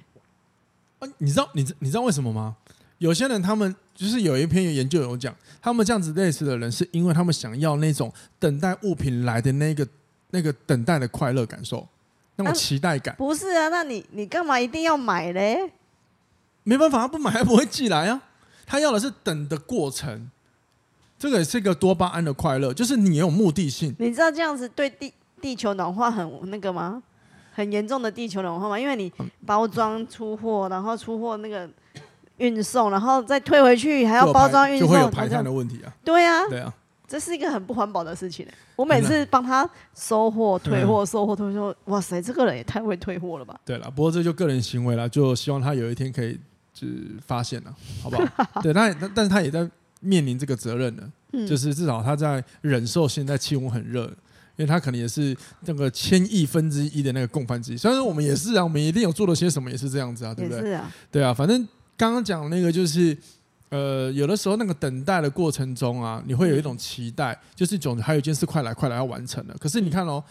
[1.01, 1.11] 欸。
[1.19, 2.57] 你知道你你知道为什么吗？
[2.99, 9.87] 有些人他们就是有一篇研究有讲，他们这样子类似的人，是因为他们想要那种等待物品来的那个
[10.31, 11.87] 那个等待的快乐感受，
[12.37, 13.15] 那种期待感。
[13.15, 15.73] 啊、不是啊，那你你干嘛一定要买嘞？
[16.63, 18.23] 没办法，他不买还不会寄来啊。
[18.65, 20.31] 他要的是等的过程，
[21.25, 23.97] 这个也是一个多巴胺的快乐，就是你有目的性。
[23.99, 25.11] 你知道这样子对地
[25.41, 27.03] 地球暖化很那个吗？
[27.51, 28.79] 很严重的地球暖化吗？
[28.79, 29.11] 因为你
[29.47, 31.67] 包装出货，然后出货那个
[32.37, 35.91] 运送，然后再退回去，还要包装运送，就会有排碳的问题啊。
[36.05, 36.71] 对啊，对啊，
[37.09, 38.47] 这是一个很不环保的事情。
[38.77, 43.59] 我每次帮他收货、退货、收货、退货，哇塞，这个人也太会退货了吧？
[43.65, 46.39] 对了，不过这就个人行为了，就希望他有一天可以。
[46.77, 46.89] 是
[47.25, 48.45] 发现了，好不好？
[48.61, 49.65] 对，他但是他也在
[50.05, 54.05] 面临这个责任呢、嗯，就是至少他在忍受现在气温很热，
[54.57, 57.77] 因为他可能也是那个千亿分之一的那个共犯之一。
[57.77, 60.61] 虽然说我们也是啊，我们一定有做了些什么，也是这样子啊，对不对？
[60.61, 63.17] 是啊，对啊，反正刚刚讲那个就是，
[63.71, 69.57] 呃，有的时候那个等待的过程中啊，你会有一种期待，就是总还有一件事快来快来要完成了。
[69.59, 70.23] 可是你看哦。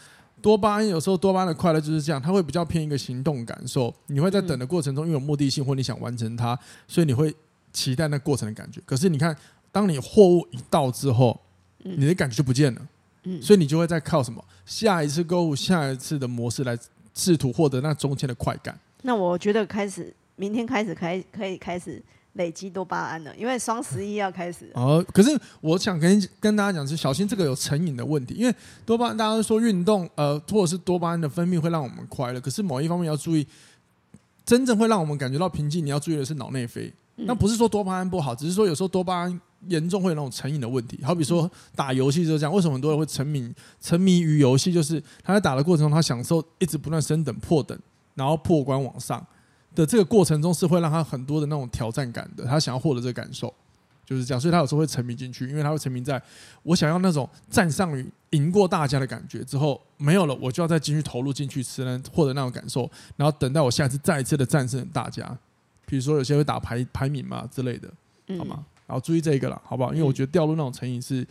[0.42, 3.94] 多巴胺有时候多巴胺的快乐就是这样，它会比较偏一个行动感受。
[4.08, 7.34] 你会在等的过程中，因为有目的性或你想完成它，所以你会
[7.72, 8.82] 期待那过程的感觉。
[8.86, 9.34] 可是你看，
[9.74, 11.38] 当你货物一到之后，
[11.80, 12.82] 你的感觉就不见了。
[13.24, 16.78] 嗯所以你就会在靠什么下一次购物、下一次的模式来
[17.14, 18.80] 试图获得那中间的快感。
[19.02, 22.02] 那我觉得开始明天开始开可以开始。
[22.36, 24.68] 累积多巴胺了，因为双十一要开始。
[24.74, 25.30] 哦，可是
[25.62, 28.34] 我想跟跟大家讲，是小心这个有成瘾的问题。
[28.34, 28.56] 因为
[28.88, 32.42] 多巴胺，大家都说运动，呃，或者是多巴胺的分泌会让我们快乐。
[32.42, 33.46] 可是某一方面要注意，
[34.44, 36.92] 真正会让我们感觉到平静，你要注意的是脑内啡。
[37.18, 41.00] 那不是说多巴胺不好，只是说有时候多巴胺严重会有那种成瘾的问题。
[41.04, 44.72] 好比说打游戏就是这样，为什么很多人会沉迷沉迷于游戏？
[44.74, 47.78] 就是他在打的过程中，他享受一直不断升等破等，
[48.16, 49.26] 然后破关往上。
[49.76, 53.52] 的这个过程中是会让他很多的那种挑战感的，他想要获得这个感受，
[54.06, 56.22] 就是这样，所以他有时候会沉迷进去，因为他会沉迷在
[56.62, 65.36] 我想要那种占上于赢过大家的感觉之后没有了，我就要再继续投入进去，才能获得那种感受，然后等待我下次再一次的战胜大家。
[65.88, 67.90] 比如说有些会打排排名嘛之类的，
[68.38, 68.64] 好吗？
[68.94, 69.94] 后注意这个了，好不好？
[69.94, 71.26] 因为我觉得掉入那种成瘾是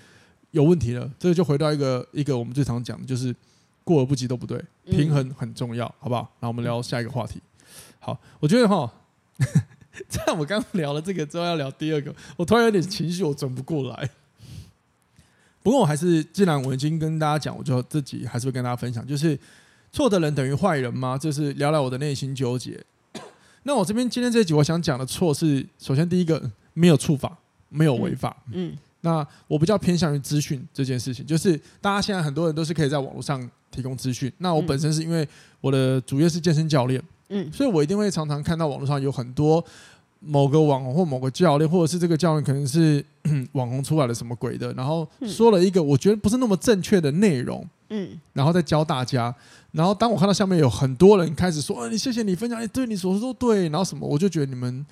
[0.50, 3.34] 有问题的，这个就回到一个一个我们最常讲的，就是
[3.84, 6.30] 过而不及都不对，平衡很重要，好不好？
[6.40, 7.40] 那我们聊下一个话题。
[7.98, 8.92] 好，我觉得哈，
[10.08, 14.10] 在我刚聊了这个之后，要聊第二个，我突然有点情绪，我转不过来。
[15.62, 19.38] 不过我还是，既然我已经跟大家讲，我就自己还是会跟大家分享，就是
[19.92, 21.16] 错的人等于坏人吗？
[21.16, 22.84] 就是聊聊我的内心纠结。
[23.62, 27.38] 那我这边今天这一集，我想讲的错是，首先第一个没有触法，
[27.72, 28.36] 没有违法。
[28.52, 34.32] 嗯，那我比较偏向于资讯这件事情，就是大家现在很多人都是可以在网络上提供资讯。
[34.38, 35.26] 那我本身是因为
[35.60, 37.02] 我的主业是健身教练。
[37.34, 39.64] 嗯，所以我一定会常常看到网络上有很多
[40.20, 43.02] 某个网红或某个教练，或者是这个教练可能是
[43.52, 49.34] 网红出来的什么鬼的，然后说了一个我觉得不是那么正确的内容，嗯，然后再教大家。
[49.70, 54.84] 然后当我看到下面有很多人开始说：“啊，你谢谢你分享，哎，对你所说都对。”然后什么，我就觉得你们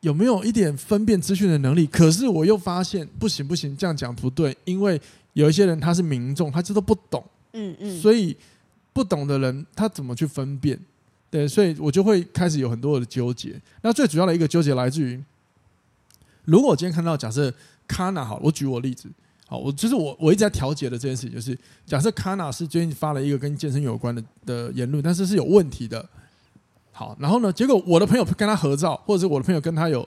[0.00, 1.86] 有没有一点分辨资讯的能力？
[1.86, 5.00] 可是我又发现不行不行，这样讲不对，因为
[5.34, 8.34] 有一些人他是民众，他这都不懂，嗯嗯，所以
[8.94, 10.78] 不懂的人他怎么去分辨？
[11.30, 13.60] 对，所以我就会开始有很多的纠结。
[13.82, 15.22] 那最主要的一个纠结来自于，
[16.44, 17.52] 如果我今天看到假设
[17.86, 19.06] Kana 好，我举我例子，
[19.46, 26.08] 好，我就是我我一直在调节的这件事情，就是假设 Kana 是最近发了一个跟健身有关的的言论，但是是有问题的。
[27.00, 30.06] 好，然后呢，结果我的朋友跟他合照，或者是我的朋友跟他有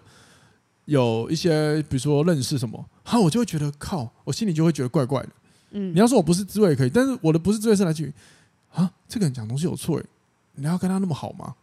[0.86, 5.30] 有一些，比如说认识什么，好，我就会觉得靠，我心里就会觉得怪怪的。
[5.72, 8.14] 嗯，你要说我不是滋味也可以，但是我的不是滋味是来自于
[8.72, 10.06] 啊，这个人讲东西有错诶。
[10.54, 11.56] 你要跟他那么好吗？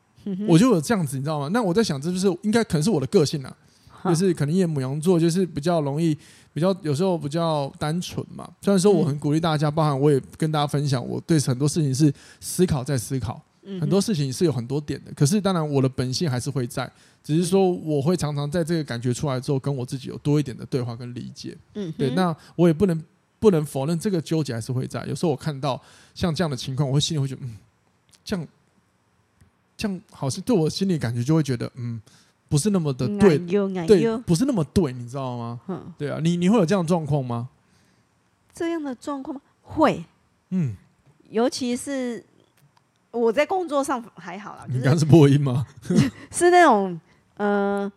[0.49, 1.49] 我就有这样子，你知道吗？
[1.53, 3.57] 那我在想，这就是应该可能是我的个性啊，
[4.07, 6.13] 就是可能夜牡羊座就是比较容易，
[6.53, 8.51] 比较有时候比较单纯嘛。
[8.61, 13.41] 虽然说我很鼓励大家，包含我也跟大家分享，我对很多事情是思考再思考，
[13.81, 15.13] 很多事情是有很多点的。
[15.15, 16.91] 可是当然我的本性还是会在，
[17.23, 21.57] 只是说我会常常在这个感觉出来之后，跟我自己有多一点的对话跟理解。
[21.75, 22.11] 嗯，对。
[22.11, 23.05] 那我也不能
[23.39, 25.05] 不能否认这个纠结还是会在。
[25.07, 25.81] 有时候我看到
[26.15, 27.57] 像这样的情况，我会心里会觉得，嗯，
[28.25, 28.49] 这样。
[29.77, 31.99] 像好像对我心里感觉就会觉得，嗯，
[32.51, 35.59] 不是那么的对，对，不是那么对，你知道吗？
[35.69, 37.49] 嗯，对啊，你你会有这样的状况吗？
[38.53, 39.41] 这样的状况吗？
[39.63, 40.05] 会，
[40.51, 40.77] 嗯，
[41.31, 42.23] 尤其是
[43.11, 45.67] 我在工作上还好啦，你刚是播音吗？
[46.31, 46.99] 是那种
[47.37, 47.91] 呃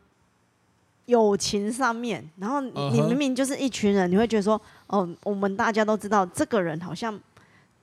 [1.06, 7.18] 友情上面，然后你明明就是一群人，你会觉得说，哦，我们大家都知道这个人好像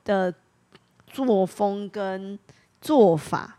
[0.05, 0.33] 的
[1.07, 2.39] 作风跟
[2.81, 3.57] 做法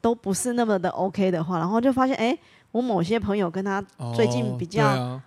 [0.00, 2.38] 都不是那么的 OK 的话，然后就发现，哎，
[2.70, 3.82] 我某些朋友跟他
[4.14, 5.20] 最近比较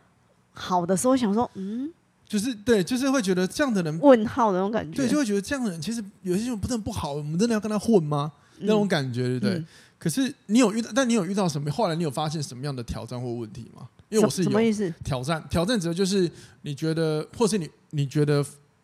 [0.54, 1.92] 好的时候，想说，嗯。
[2.32, 8.32] 就是对，就是会觉得这样的人问号的那种感觉，对，就会觉得这样的人其实有些人不是不好，我们真的要跟他混吗？
[8.58, 9.56] 嗯、那种感觉，对不对？
[9.56, 9.68] 嗯、
[10.00, 11.70] 可是你有遇到，但你有遇到什么？
[11.70, 13.86] 后来你有发现什么样的挑战或问题吗？
[14.08, 14.90] 因为我是有什么意思？
[15.04, 18.42] 挑战，挑战指的就是你觉得，或是你你觉得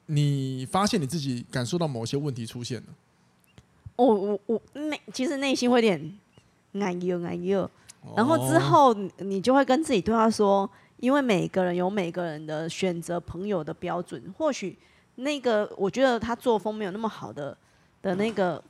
[0.08, 2.88] 你发现你自己感受到某些问题出现了。
[3.96, 6.20] 我我我内其实内心会有点
[6.74, 7.72] 哎呦哎呦，
[8.14, 10.70] 然后之后你就会跟自己对话说。
[10.98, 14.78] 因为每个人有每个人的选择朋友的标准，或许
[15.16, 17.56] 那个我觉得他作风没有那么好的
[18.02, 18.64] 的那个，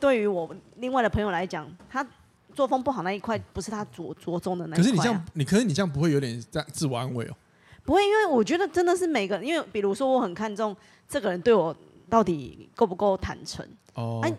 [0.00, 2.06] 对于我另外的朋友来讲，他
[2.54, 4.82] 作风不好那一块不是他着着重的那一块啊。
[4.82, 7.36] 可是你这样，你可是你这样不会有点在自我安慰哦？
[7.84, 10.76] 不会，因为我觉得真的是每个人，因为比如说我很看重
[11.08, 11.74] 这个人对我
[12.08, 14.20] 到底够不够坦诚哦。
[14.22, 14.32] 哎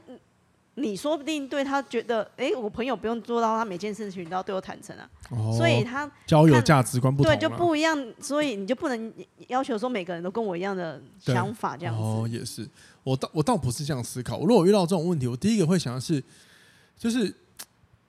[0.80, 9.14] 你说不定对他觉得，哎，我朋友不用做到他每件事情都要对我坦诚啊，哦、所以他交友价值观不同，对就不一样，所以你就不能
[9.48, 12.02] 要求说每个人都跟我一样的想法这样子。
[12.02, 12.68] 哦，也是，
[13.04, 14.40] 我倒我倒不是这样思考。
[14.40, 16.24] 如果我遇到这种问题，我第一个会想的是，
[16.98, 17.34] 就是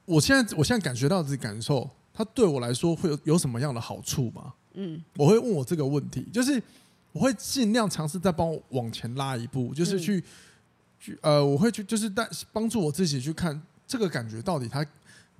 [0.04, 4.52] 我现在我现在感觉到的感受，他对我来说会有有什么样的好处吗？
[4.74, 6.62] 嗯，我会问我这个问题，就是
[7.12, 10.18] 我会尽量尝试再帮我往前拉一步，就是去。
[10.18, 10.22] 嗯
[11.22, 14.84] 呃，我会去，就是带帮助我自己去看这个感觉到底它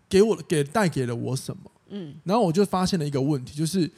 [0.09, 1.71] 给我给带给了我什么。
[1.91, 3.91] 嗯，然后我就发现了一个问题，就是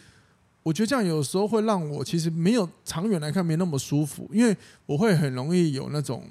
[0.63, 6.29] 我觉得这样有时候会让我其实没有长远来看没那么舒服，因为我会很容易有那种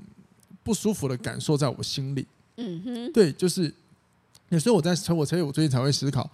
[0.64, 2.28] 不舒服的感受在我心里。
[2.58, 3.74] 嗯哼，对，就是
[4.50, 6.30] 有时候我在我所以我最近才会思考，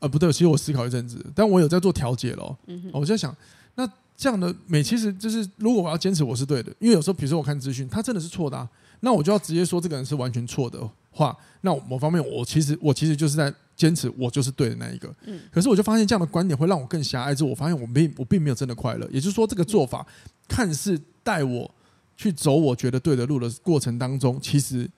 [0.00, 2.58] 呃，不对，其实我思考一阵子，但我有在做调解咯。
[2.66, 3.34] 嗯哼，我就在想
[3.76, 3.88] 那。
[4.16, 8.68] 这样的美其实就是，如果我要坚持我是对的，因为有时候比如说我看资讯，他真的是错的啊，
[9.00, 10.78] 那我就要直接说这个人是完全错的
[11.10, 15.12] 话，那某方面我其实我其实就是在坚持我就是对的那一个。
[15.24, 15.40] 嗯。
[15.50, 19.08] 可是我就发现这样的观点会让我更狭隘，之后我发现我并我并没有真的快乐。
[19.10, 20.06] 也就是说，这个做法
[20.46, 21.68] 看似带我
[22.16, 24.88] 去走我觉得对的路的过程当中，其实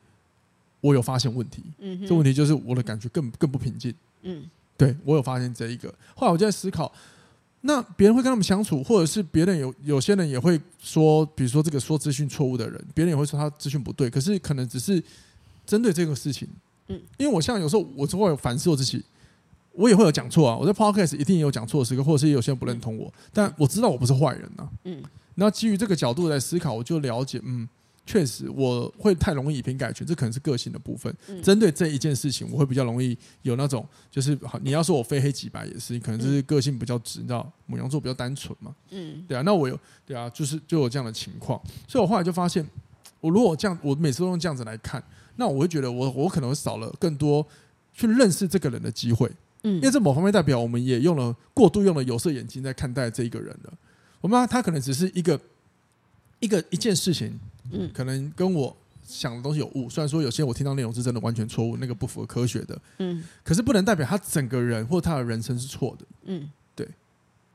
[0.83, 1.62] 我有发现问题。
[1.79, 2.07] 嗯。
[2.07, 3.94] 这问题就是我的感觉更更不平静。
[4.22, 4.44] 嗯。
[4.77, 5.88] 对，我有发现这一个。
[6.14, 6.92] 后来我就在思考。
[7.66, 15.03] 那别人会跟他们相处，或者是别人有有些人也会说，比如说这个说资讯错误的人，别人也会说他资讯不对，可是可能只是
[15.64, 16.46] 针对这个事情。
[16.88, 19.03] 嗯，因为我像有时候我就会有反思我自己，
[19.72, 24.68] 我也会有讲错啊，我在 podcast 一定也有讲错的时刻，或者是有些人不认同我，但我知道我不是坏人呐。
[24.85, 25.03] 嗯，
[25.37, 27.66] 那基于这个角度来思考，我就了解，嗯。
[28.07, 31.14] 确实，我会太容易以偏概全，这可能是个性的部分。
[31.43, 38.75] 针对这一件事情，我会比较容易有那种，就是你要说我非黑即白也是，可能就是个性比较直，你知道，母羊座比较单纯嘛。
[38.90, 42.62] 嗯，对啊，那我有，对啊，就是就有这样的情况，所以我后来就发现，
[43.23, 45.03] 我如果这样，我每次都用这样子来看，
[45.37, 47.47] 那我会觉得我我可能会少了更多
[47.95, 49.31] 去认识这个人的机会。
[49.62, 53.73] 嗯，因为这某方面代表我们也用了过度用了有色眼镜在看待这一个人了。
[54.21, 55.40] 我们他可能只是一个
[56.40, 57.40] 一个一件事情。
[57.70, 66.88] 嗯，可能跟我想的东西有误，虽然说有些我听到内容是真的完全错误，那个不符合科学的，嗯，可是不能代表他整个人或他的人生是错的，嗯，对，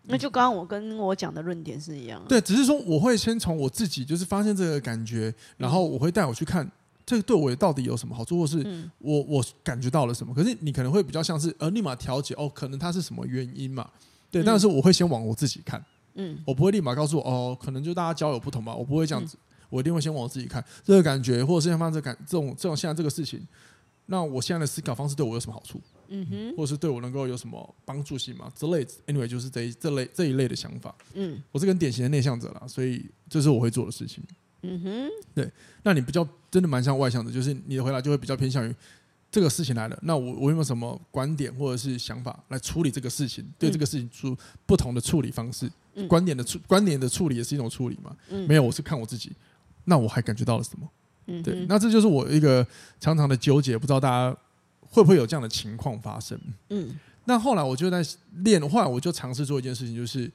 [0.03, 6.69] 那就刚刚我跟我讲的论点是一样，对，只是说我会先从我自己就是发现这个感觉，然后我会带我去看
[7.05, 8.63] 这个对我到底有什么好处，或是
[8.99, 13.89] 我我感觉到了什么，可是你可能会比较像是呃立马调节哦，可能他是什么原因嘛，
[14.29, 19.35] 对，但是我会先往我自己看，嗯，我不会立马告诉我哦，可能就大家交友不同嘛，我不会这样子。
[19.69, 23.45] 我一定会先往我自己看这个感觉，或者是发生这感这种这种现在这个事情，
[24.07, 25.79] 那我现在的思考方式对我有什么好处？
[26.11, 28.51] 嗯哼，或者是对我能够有什么帮助性吗？
[28.55, 30.93] 之类，anyway 就是这一这类这一类的想法。
[31.13, 34.23] 嗯，我是个典型的内向者啦，所以这是我会做的事情。
[34.63, 35.49] 嗯哼，对，
[35.83, 38.75] 那你比较真的蛮像外向的，就是你的回答就会比较偏向于
[39.31, 43.45] 这个事情来了，那我我有没有什么观点或者是想法来处理这个事情？
[43.59, 48.17] 对这个事情出不同的处理方式，嗯、观点的处观点的处理也是一种处理嘛？
[48.29, 49.31] 嗯、没有，我是看我自己。
[49.89, 50.87] 那我还感觉到了什么？
[51.31, 52.65] 嗯、对，那这就是我一个
[52.99, 54.35] 常常的纠结，不知道大家
[54.79, 56.39] 会不会有这样的情况发生？
[56.69, 58.03] 嗯，那后来我就在
[58.43, 60.31] 练，后来我就尝试做一件事情，就是，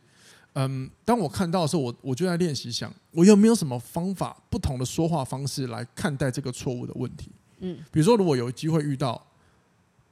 [0.53, 7.31] 嗯，当我看到的时候，我我就在练习想，我有没有什么方法，不同的说话方式来看待这个错误的问题？
[7.59, 9.21] 嗯，比如说，如果有机会遇到，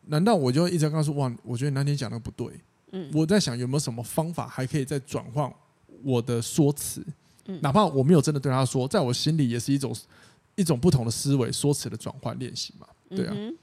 [0.06, 1.32] 难道我就一直告诉哇？
[1.44, 2.48] 我觉得你那天讲的不对。
[2.90, 5.52] 嗯，我在想有没有什么方法还可以再转换
[6.02, 7.04] 我的说辞？
[7.52, 9.94] 嗯，哪怕我没有真的对他说，在我心里也是一种
[10.54, 12.86] 一种不同的思维说辞的转换练习嘛。
[13.10, 13.54] 对啊，嗯、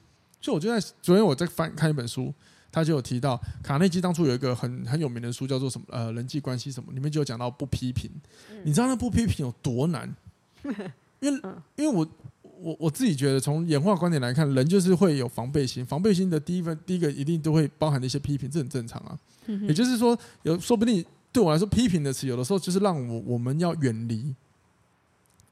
[0.41, 2.33] 所以我就在昨天我在翻看一本书，
[2.71, 8.09] 他就有提到卡内基当初有一个很很有名的书叫做什么呃人际关系什么，里面就有讲到不批评。
[8.51, 10.13] 嗯、你知道那不批评有多难？
[11.19, 11.41] 因为
[11.75, 12.07] 因为我。
[12.61, 15.85] 我我自己觉得，从演化观点来看，人就是会有防备心。
[15.85, 19.17] 防备心的第一份，第一个一定都会包含的一些批评，这很正常啊。
[19.45, 24.33] 嗯、也就是说，有说不定对我来说，批评的词有的时候就是让我我们要远离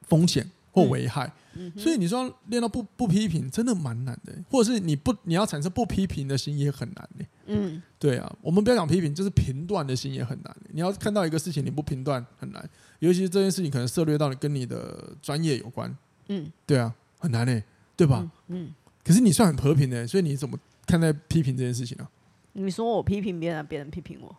[0.08, 1.28] 风险或危害。
[1.54, 4.34] 嗯嗯、所以你说练到不不批评，真的蛮难的。
[4.50, 7.10] 或者是你不你要产生不批评的心也很难。
[7.48, 10.56] 嗯，对啊，我们不要讲批评，就是评断的心也很难。
[10.72, 15.96] 你要看到一个事情你不评断很难，尤其是这件事情可能涉猎到你跟你的专业有关。
[16.28, 17.64] 嗯，对啊，很难呢，
[17.96, 18.30] 对吧？
[18.48, 22.08] 嗯，嗯，可是你算很和平的，所以你怎么看待批评这件事情呢？
[22.54, 24.36] 你说我批评别人，别人批评我，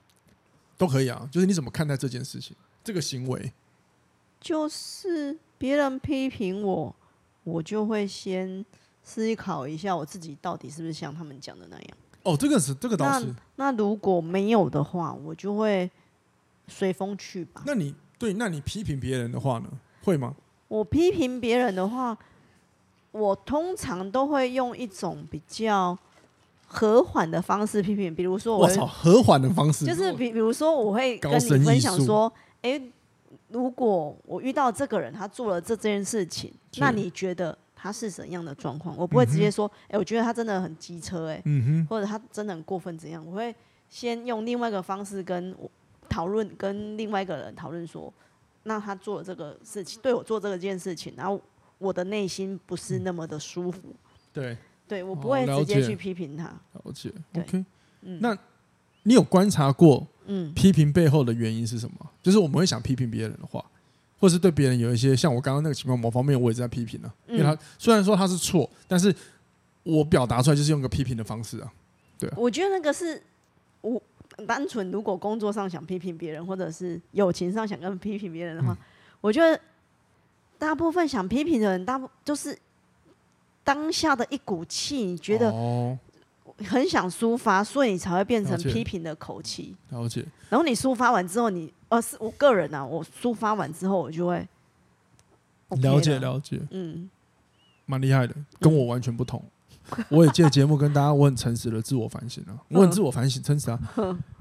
[0.79, 1.29] 都可以啊。
[1.31, 3.53] 就是你怎么看待这件事情，这个行为？
[4.41, 6.95] 就是别人批评我，
[7.45, 8.65] 我就会先
[9.03, 11.97] 思考一下，我自己到底是不是像他们讲的那样。
[12.23, 13.27] 哦，这个是这个倒是。
[13.57, 15.91] 那，那如果没有的话，我就会
[16.69, 17.63] 随风去吧。
[17.67, 19.69] 那你对，那你批评别人的话呢？
[20.05, 20.35] 会吗？
[20.69, 22.17] 我批评别人的话，
[23.11, 25.99] 我通常都会用一种比较
[26.69, 28.15] 和缓的方式批评。
[28.15, 32.93] 比如说我，我操，和缓的方式就是比，比如说，我会跟你分享说，哎、欸，
[33.49, 38.97] 如果我遇到这个人，他做了这件事情，那你觉得他是怎样的状况？
[38.97, 43.25] 我不会直接说，哎、嗯欸，我觉得他真的很机车、欸，哎、嗯哼，或者他真的很过分怎样？
[43.27, 43.53] 我会
[43.89, 45.69] 先用另外一个方式跟我
[46.09, 48.13] 讨论，跟另外一个人讨论说。
[48.65, 51.41] 那他做了这个事情，对我做这个件事情，然后
[51.79, 53.81] 我的内心不是那么的舒服。
[54.31, 56.45] 对，对我不会直接去批评他。
[56.73, 57.13] 了解。
[57.35, 57.65] OK，
[58.03, 58.37] 嗯，那
[59.03, 61.97] 你有观察过，嗯，批评背后的原因是什么？
[62.01, 63.65] 嗯、就是我们会想批评别人的话，
[64.19, 67.29] 或是对别人有一些像我刚刚那个情况，某方面我也在批评呢、啊。
[67.29, 69.15] 因为他虽然说他是错，但是
[69.83, 71.73] 我表达出来就是用个批评的方式啊。
[72.19, 73.23] 对啊，我觉得那个是
[73.83, 74.03] 我。
[74.47, 78.79] 单纯如果工作上想批评别人，或者是友情上想跟批评别人的话，嗯、
[79.21, 79.61] 我觉得
[80.57, 82.57] 大部分想批评的人，大部就是
[83.69, 85.53] 当下的一股气，你觉得
[86.67, 89.77] 很想抒发，所以你才会变成批评的口气。
[89.91, 90.25] 了解。
[90.49, 94.49] 然后你抒发完之后你，你呃，是我个人啊，我抒发完之后，我就会、
[95.69, 97.11] OK、了解了解，嗯，
[97.85, 99.43] 蛮厉害的，跟我完全不同。
[99.45, 103.79] 嗯 我也借节目跟大家，我很诚实的自我反省啊，我很自我反省，诚实啊。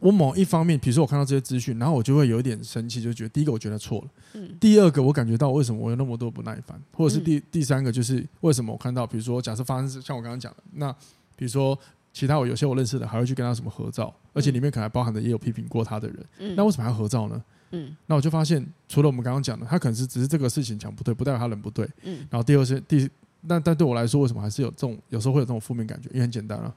[0.00, 10.90] 我某一方面，比如说我看到这些资讯，然后我就会有一点生气，就觉得第一个我觉得错了，第二个我感觉到为什么我有那么多不耐烦，或者是第第三个就是为什么我看到，比如说假设发生像我刚刚讲的，那
[11.36, 11.78] 比如说
[12.12, 17.42] 其他我有些我认识的还会去跟他什么合照，而且里面可能还包含的也有批评过他的人，那为什么还要合照呢？
[17.72, 23.08] 嗯，那我就发现除了我们刚刚讲的，他可能是只是这个事情讲不对，不代表他人不对，嗯，然后第二是第。
[23.48, 26.10] 但但对我来说，为什么还是有这种有时候会有这种负面感觉？
[26.10, 26.70] 因为很简单啊，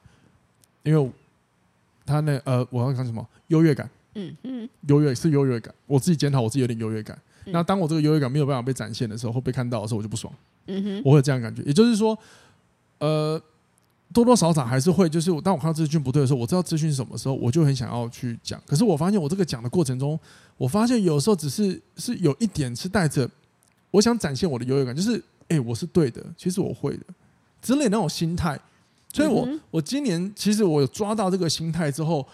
[0.83, 1.11] 因为
[2.05, 7.17] 他那呃，我要看什么优越感，嗯嗯，优越是优越感，我自己检讨我自己有点优越感。
[7.45, 10.33] 嗯、那当我这个优越感没有办法被展现的时候，或被看到的时候，我就不爽。
[10.67, 11.61] 嗯哼，我会有这样感觉。
[11.63, 12.17] 也就是说，
[12.99, 13.41] 呃，
[14.11, 18.61] 多多少少还是会，就是当我看到资讯不对的时候，我知道资讯是什么时候，我就很想要去讲。
[18.65, 20.19] 可是我发现我这个讲的过程中，
[20.57, 23.29] 我发现有时候只是是有一点是带着
[23.91, 25.23] 我想展现我的优越感，就是。
[25.49, 27.03] 哎、欸，我是对的，其实我会的，
[27.61, 28.57] 之类那种心态，
[29.13, 32.27] 所以我我今年其实我有抓到这个心态之后，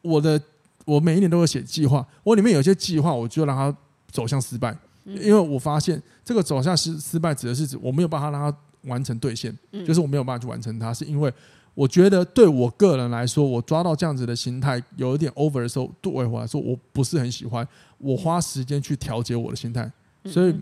[0.00, 0.40] 我的
[0.86, 3.76] 我每一年都会写计划，我里面有些计划，我就让它
[4.10, 9.54] 走向失败，因为我发现这个走向失失败指的是指我没有办法让它完成兑现，
[9.86, 11.30] 就是我没有办法去完成它，是因为
[11.74, 17.68] 我觉得对我个人来说，我抓到这样子的心态有一点 over 的时候，对我来说我不是很喜欢，
[17.98, 19.92] 我花时间去调节我的心态，
[20.24, 20.54] 所以。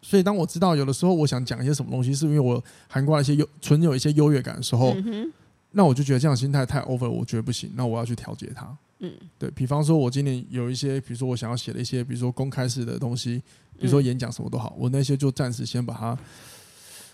[0.00, 5.30] 所以，当我知道有的时候我想讲一些什么东西，是因为我含挂了一些优，存有一些优越感的时候，嗯、
[5.72, 8.76] 那我就觉得这样心态太 over，我觉得不行，那我要去调节它。
[9.00, 13.42] 嗯，对，比方说，我今年有一些，比如说我想要写的一些，比如说公开式的东西，
[13.78, 16.18] 比如说演讲什么都好，我那些就暂时先把它，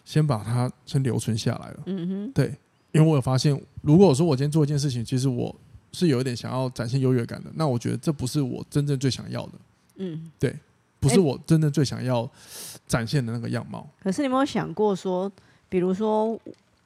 [0.04, 1.82] 先把它先留存下来了。
[1.86, 2.46] 嗯哼，对，
[2.92, 5.54] 因为我有发现，如果我说我今天做一件事情，其实我
[5.92, 9.52] 是有一点想要展现优越感的，那我觉得这不是我真正最想要的。
[9.96, 10.54] 嗯，对。
[11.08, 12.28] 不是我真的最想要
[12.86, 13.88] 展现的那个样貌。
[14.02, 15.30] 可是你有没有想过说，
[15.68, 16.32] 比如说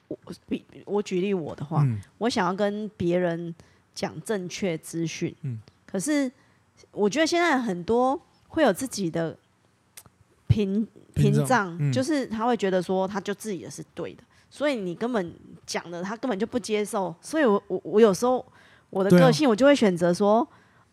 [0.09, 0.17] 我
[0.49, 3.55] 比我举例我的话，嗯、我想要跟别人
[3.95, 6.31] 讲正确资讯，嗯、可是
[6.93, 9.37] 我觉得现在很多会有自己的
[10.47, 15.35] 屏屏障，嗯、就是他会觉得说他就自己的是对的，所以你根本
[15.67, 18.45] 讲的他根本就不接受，所以我我我有时候
[18.91, 20.41] 我的个性我就会选择说，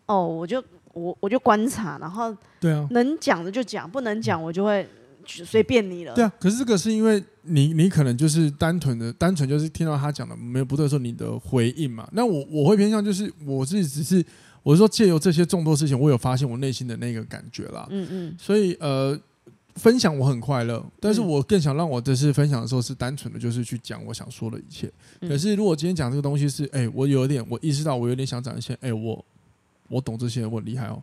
[0.04, 0.62] 啊、哦，我就
[0.96, 4.88] 我我就观察，然后对啊，能讲的就讲，不能讲我就会
[5.24, 6.14] 随便你了。
[6.14, 12.08] 对啊，可是这个是因为你你可能就是单纯的单纯就是听到他讲的没有不对的时候，你的回应嘛。
[12.12, 14.24] 那我我会偏向就是我自己只是
[14.62, 17.86] 我是说借由这些众多事情，我有发现我内心的那个感觉啦。
[17.90, 19.18] 嗯嗯，所以呃。
[19.76, 24.90] 分享我很快乐，但是我更想让我这次分享的时候是单纯的，就是去讲我想说的一切。
[25.20, 29.22] 可是如果今天讲这个东西是，哎、欸，我有点，我意识到我有点想讲一些，哎、欸，我
[29.88, 31.02] 我懂这些，我很厉害哦。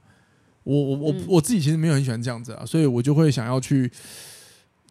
[0.64, 3.92] 我我我我自己其实没有很喜欢这样子啊，所以我就会想要去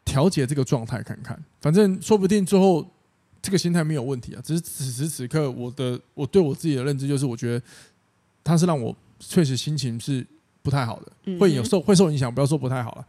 [0.04, 1.42] 调节这个状态看看。
[1.60, 2.86] 反正说不定最后
[3.40, 7.64] 这个心态没有问题啊，只是此时此刻我的我对我自己的认知就是，我觉得
[8.44, 10.26] 它是让我确实心情是
[10.62, 13.06] 不太好的，会有受会受影响，不要说不太好了。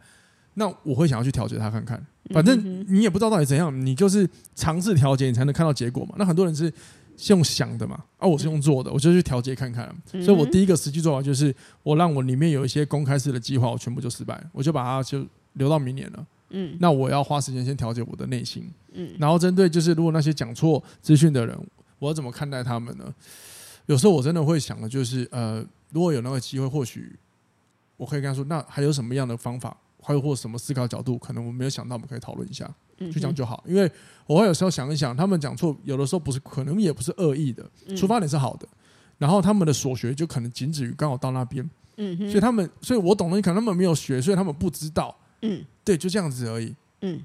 [0.54, 6.14] 那我会想要去调节他看看，反正你也不知道到底怎样，你就是尝试调节，你才能看到结果嘛。
[6.16, 6.72] 那很多人是
[7.28, 9.94] 用想的嘛，而、啊、我是用做的，我就去调节看看。
[10.06, 16.26] 所以我第一个实际做法就是，我让我里面有一些公开式的计划，我全部就失败，我就把它就留到明年了。
[16.50, 18.70] 嗯，那我要花时间先调节我的内心。
[18.92, 21.58] 嗯，然后针对就是如果那些讲错资讯的人，
[21.98, 23.12] 我要怎么看待他们呢？
[23.86, 27.16] 有时候我真的会想的就是，呃，如果有那个机会，或许
[27.96, 29.76] 我可以跟他说，那还有什么样的方法？
[30.04, 33.64] 还有或什么思考角度，可能我没有想到，我们可以讨论一下，就这样就好。
[33.66, 33.90] 因为
[34.26, 38.68] 我会有时候想一想，他们讲错，有的时候不是，可能也不是恶意的，出发点是好的。
[39.16, 47.24] 然后他们的所学就可能仅止于刚好到那边，嗯，所以他们，所以我懂的，可能他们没有学，所以他们不知道，嗯，对，就这样子而已，嗯。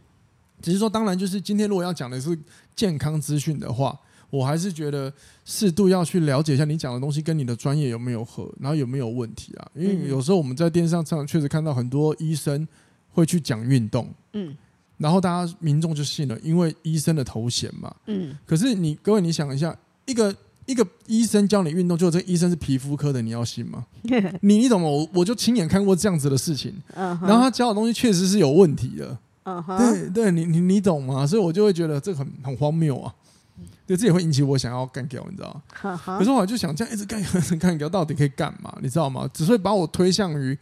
[0.61, 2.37] 只是说，当然就是今天如果要讲的是
[2.75, 3.99] 健康资讯的话。
[4.29, 5.11] 我还是觉得
[5.43, 9.67] 适度要去了解一下你讲的东西跟你的专业有没有合，然后有没有问题啊？
[9.75, 12.67] 因为有时候我们在电视上常常确实看到很多医生
[13.11, 14.55] 会去讲运动，嗯，
[14.97, 18.37] 然后大家民众就信了，因为医生的头衔嘛，嗯。
[18.45, 19.75] 可是你各位，你想一下，
[20.05, 20.35] 一个
[20.67, 23.87] 一个医生教你运动，就这个医生是皮肤科的，你要信吗？
[24.41, 24.87] 你你懂吗？
[24.87, 29.17] 我我就亲眼看过这样子的事情，然后他教的东西确实是有问题的，
[29.77, 31.25] 对对，你你你懂吗？
[31.25, 33.11] 所以我就会觉得这个很很荒谬啊。
[33.89, 35.99] 对，这也会引起我想要干掉，你知道吗？
[36.19, 38.71] 可是我就想这样一直干掉， 干掉到底可以干嘛？
[38.83, 39.27] 你知道吗？
[39.33, 40.55] 只会把我推向于，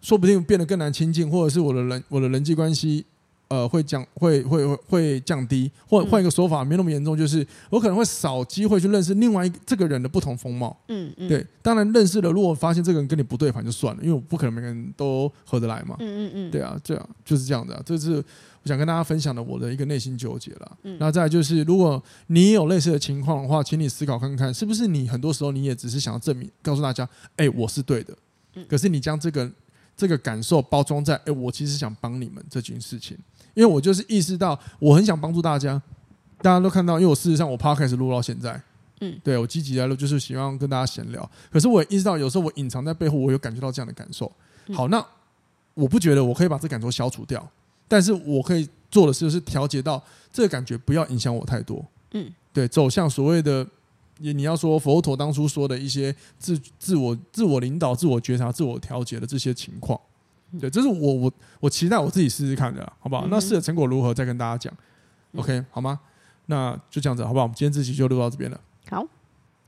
[0.00, 3.04] 说不定变得更难亲近，或者是我的人我的人际关系。
[3.48, 10.74] 呃，会降，会会会会降低，或换一个说法，没那么严重，就是我可能会少机会去认识另外一个这个人的不同风貌。
[10.88, 15.94] 嗯嗯，对，当然认识了，如果发现这个人跟你不对盘就算了，因为我不可能每个人都合得来嘛。
[16.00, 18.24] 嗯嗯嗯，对啊，这样就是这样的，这是
[18.64, 20.78] 我想跟大家分享的我的一个内心纠结了。
[20.84, 27.06] 嗯，那再来就是，如果你有类似的情况的话，请你思考看看，是不是你很多时候你也只是想要证明，告诉大家，
[27.36, 28.16] 哎，我是对的。
[28.54, 29.50] 嗯，可是你将这个
[29.94, 33.16] 这个感受包装在，哎，我其实想帮你们这件事情。
[33.52, 35.80] 因为我就是意识到，我很想帮助大家，
[36.38, 38.60] 大家都看到，因为我事实上我 Podcast 录到现在，
[39.00, 41.30] 嗯，对我积极来录，就是希望跟大家闲聊。
[41.52, 44.32] 可是我也意识到，有时候我隐藏在背后，我有感觉到这样的感受。
[44.72, 45.04] 好，那
[45.74, 47.46] 我不觉得我可以把这感受消除掉，
[47.88, 51.84] 但是我可以做的事就是调节到这个感觉不要影响我太多。
[52.12, 53.66] 嗯，对，走向所谓的，
[54.18, 59.98] 你你要说佛陀当初说的一些自自我自我领导、自我觉察、自我调节的这些情况。
[60.60, 63.26] 对，这是我我我期待我自己试试看的，好不好？
[63.26, 64.72] 嗯、那试的成果如何，再跟大家讲。
[65.32, 65.98] 嗯、OK，好吗？
[66.46, 67.44] 那就这样子，好不好？
[67.44, 68.60] 我们今天这期就录到这边了。
[68.88, 69.04] 好，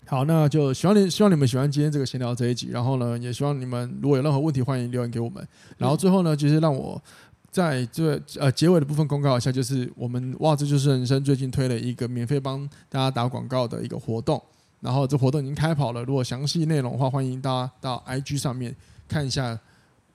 [0.06, 5.44] 好，那就希望你希望你们喜欢今天这个闲聊这一集，然后呢，也希望你们如果有任何问题，欢迎留言给我们。
[5.76, 7.02] 然后最后呢，就是让我
[7.51, 14.42] 在这呃结尾的部分公告一下，就是我们哇，这就是人生最近推了一个免费帮大家打广告的一个活动，
[14.80, 16.05] 然后这活动已经开跑了。
[16.05, 18.74] 如果详细内容的话，欢迎大家到 IG 上面
[19.09, 19.59] 看一下。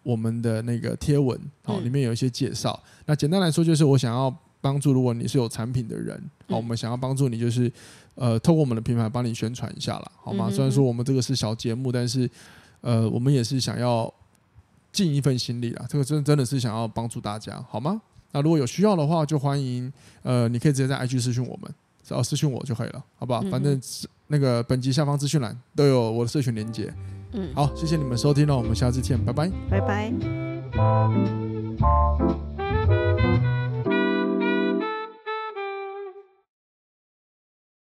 [0.03, 2.71] 我们的那个贴文，好，里面有一些介绍。
[2.83, 7.71] 嗯、那简单来说，就是我想要帮助，如果你是有产品的人，好，我们想要帮助你，就是
[8.15, 10.49] 呃，透过我们的品牌帮你宣传一下了，好吗？
[10.49, 12.27] 虽然说我们这个是小节目，但是
[12.81, 14.11] 呃，我们也是想要
[14.91, 15.85] 尽一份心力啦。
[15.89, 18.01] 这个真真的是想要帮助大家，好吗？
[18.31, 19.91] 那如果有需要的话，就欢迎
[20.23, 21.69] 呃，你可以直接在 IG 私讯我们，
[22.03, 23.41] 只要私讯我就可以了，好不好？
[23.51, 23.79] 反正
[24.27, 26.93] 那个本集下方资讯栏都有我的社群连接。
[27.33, 30.13] 嗯，好，谢谢你们收听了，我们下次见，拜拜，拜拜。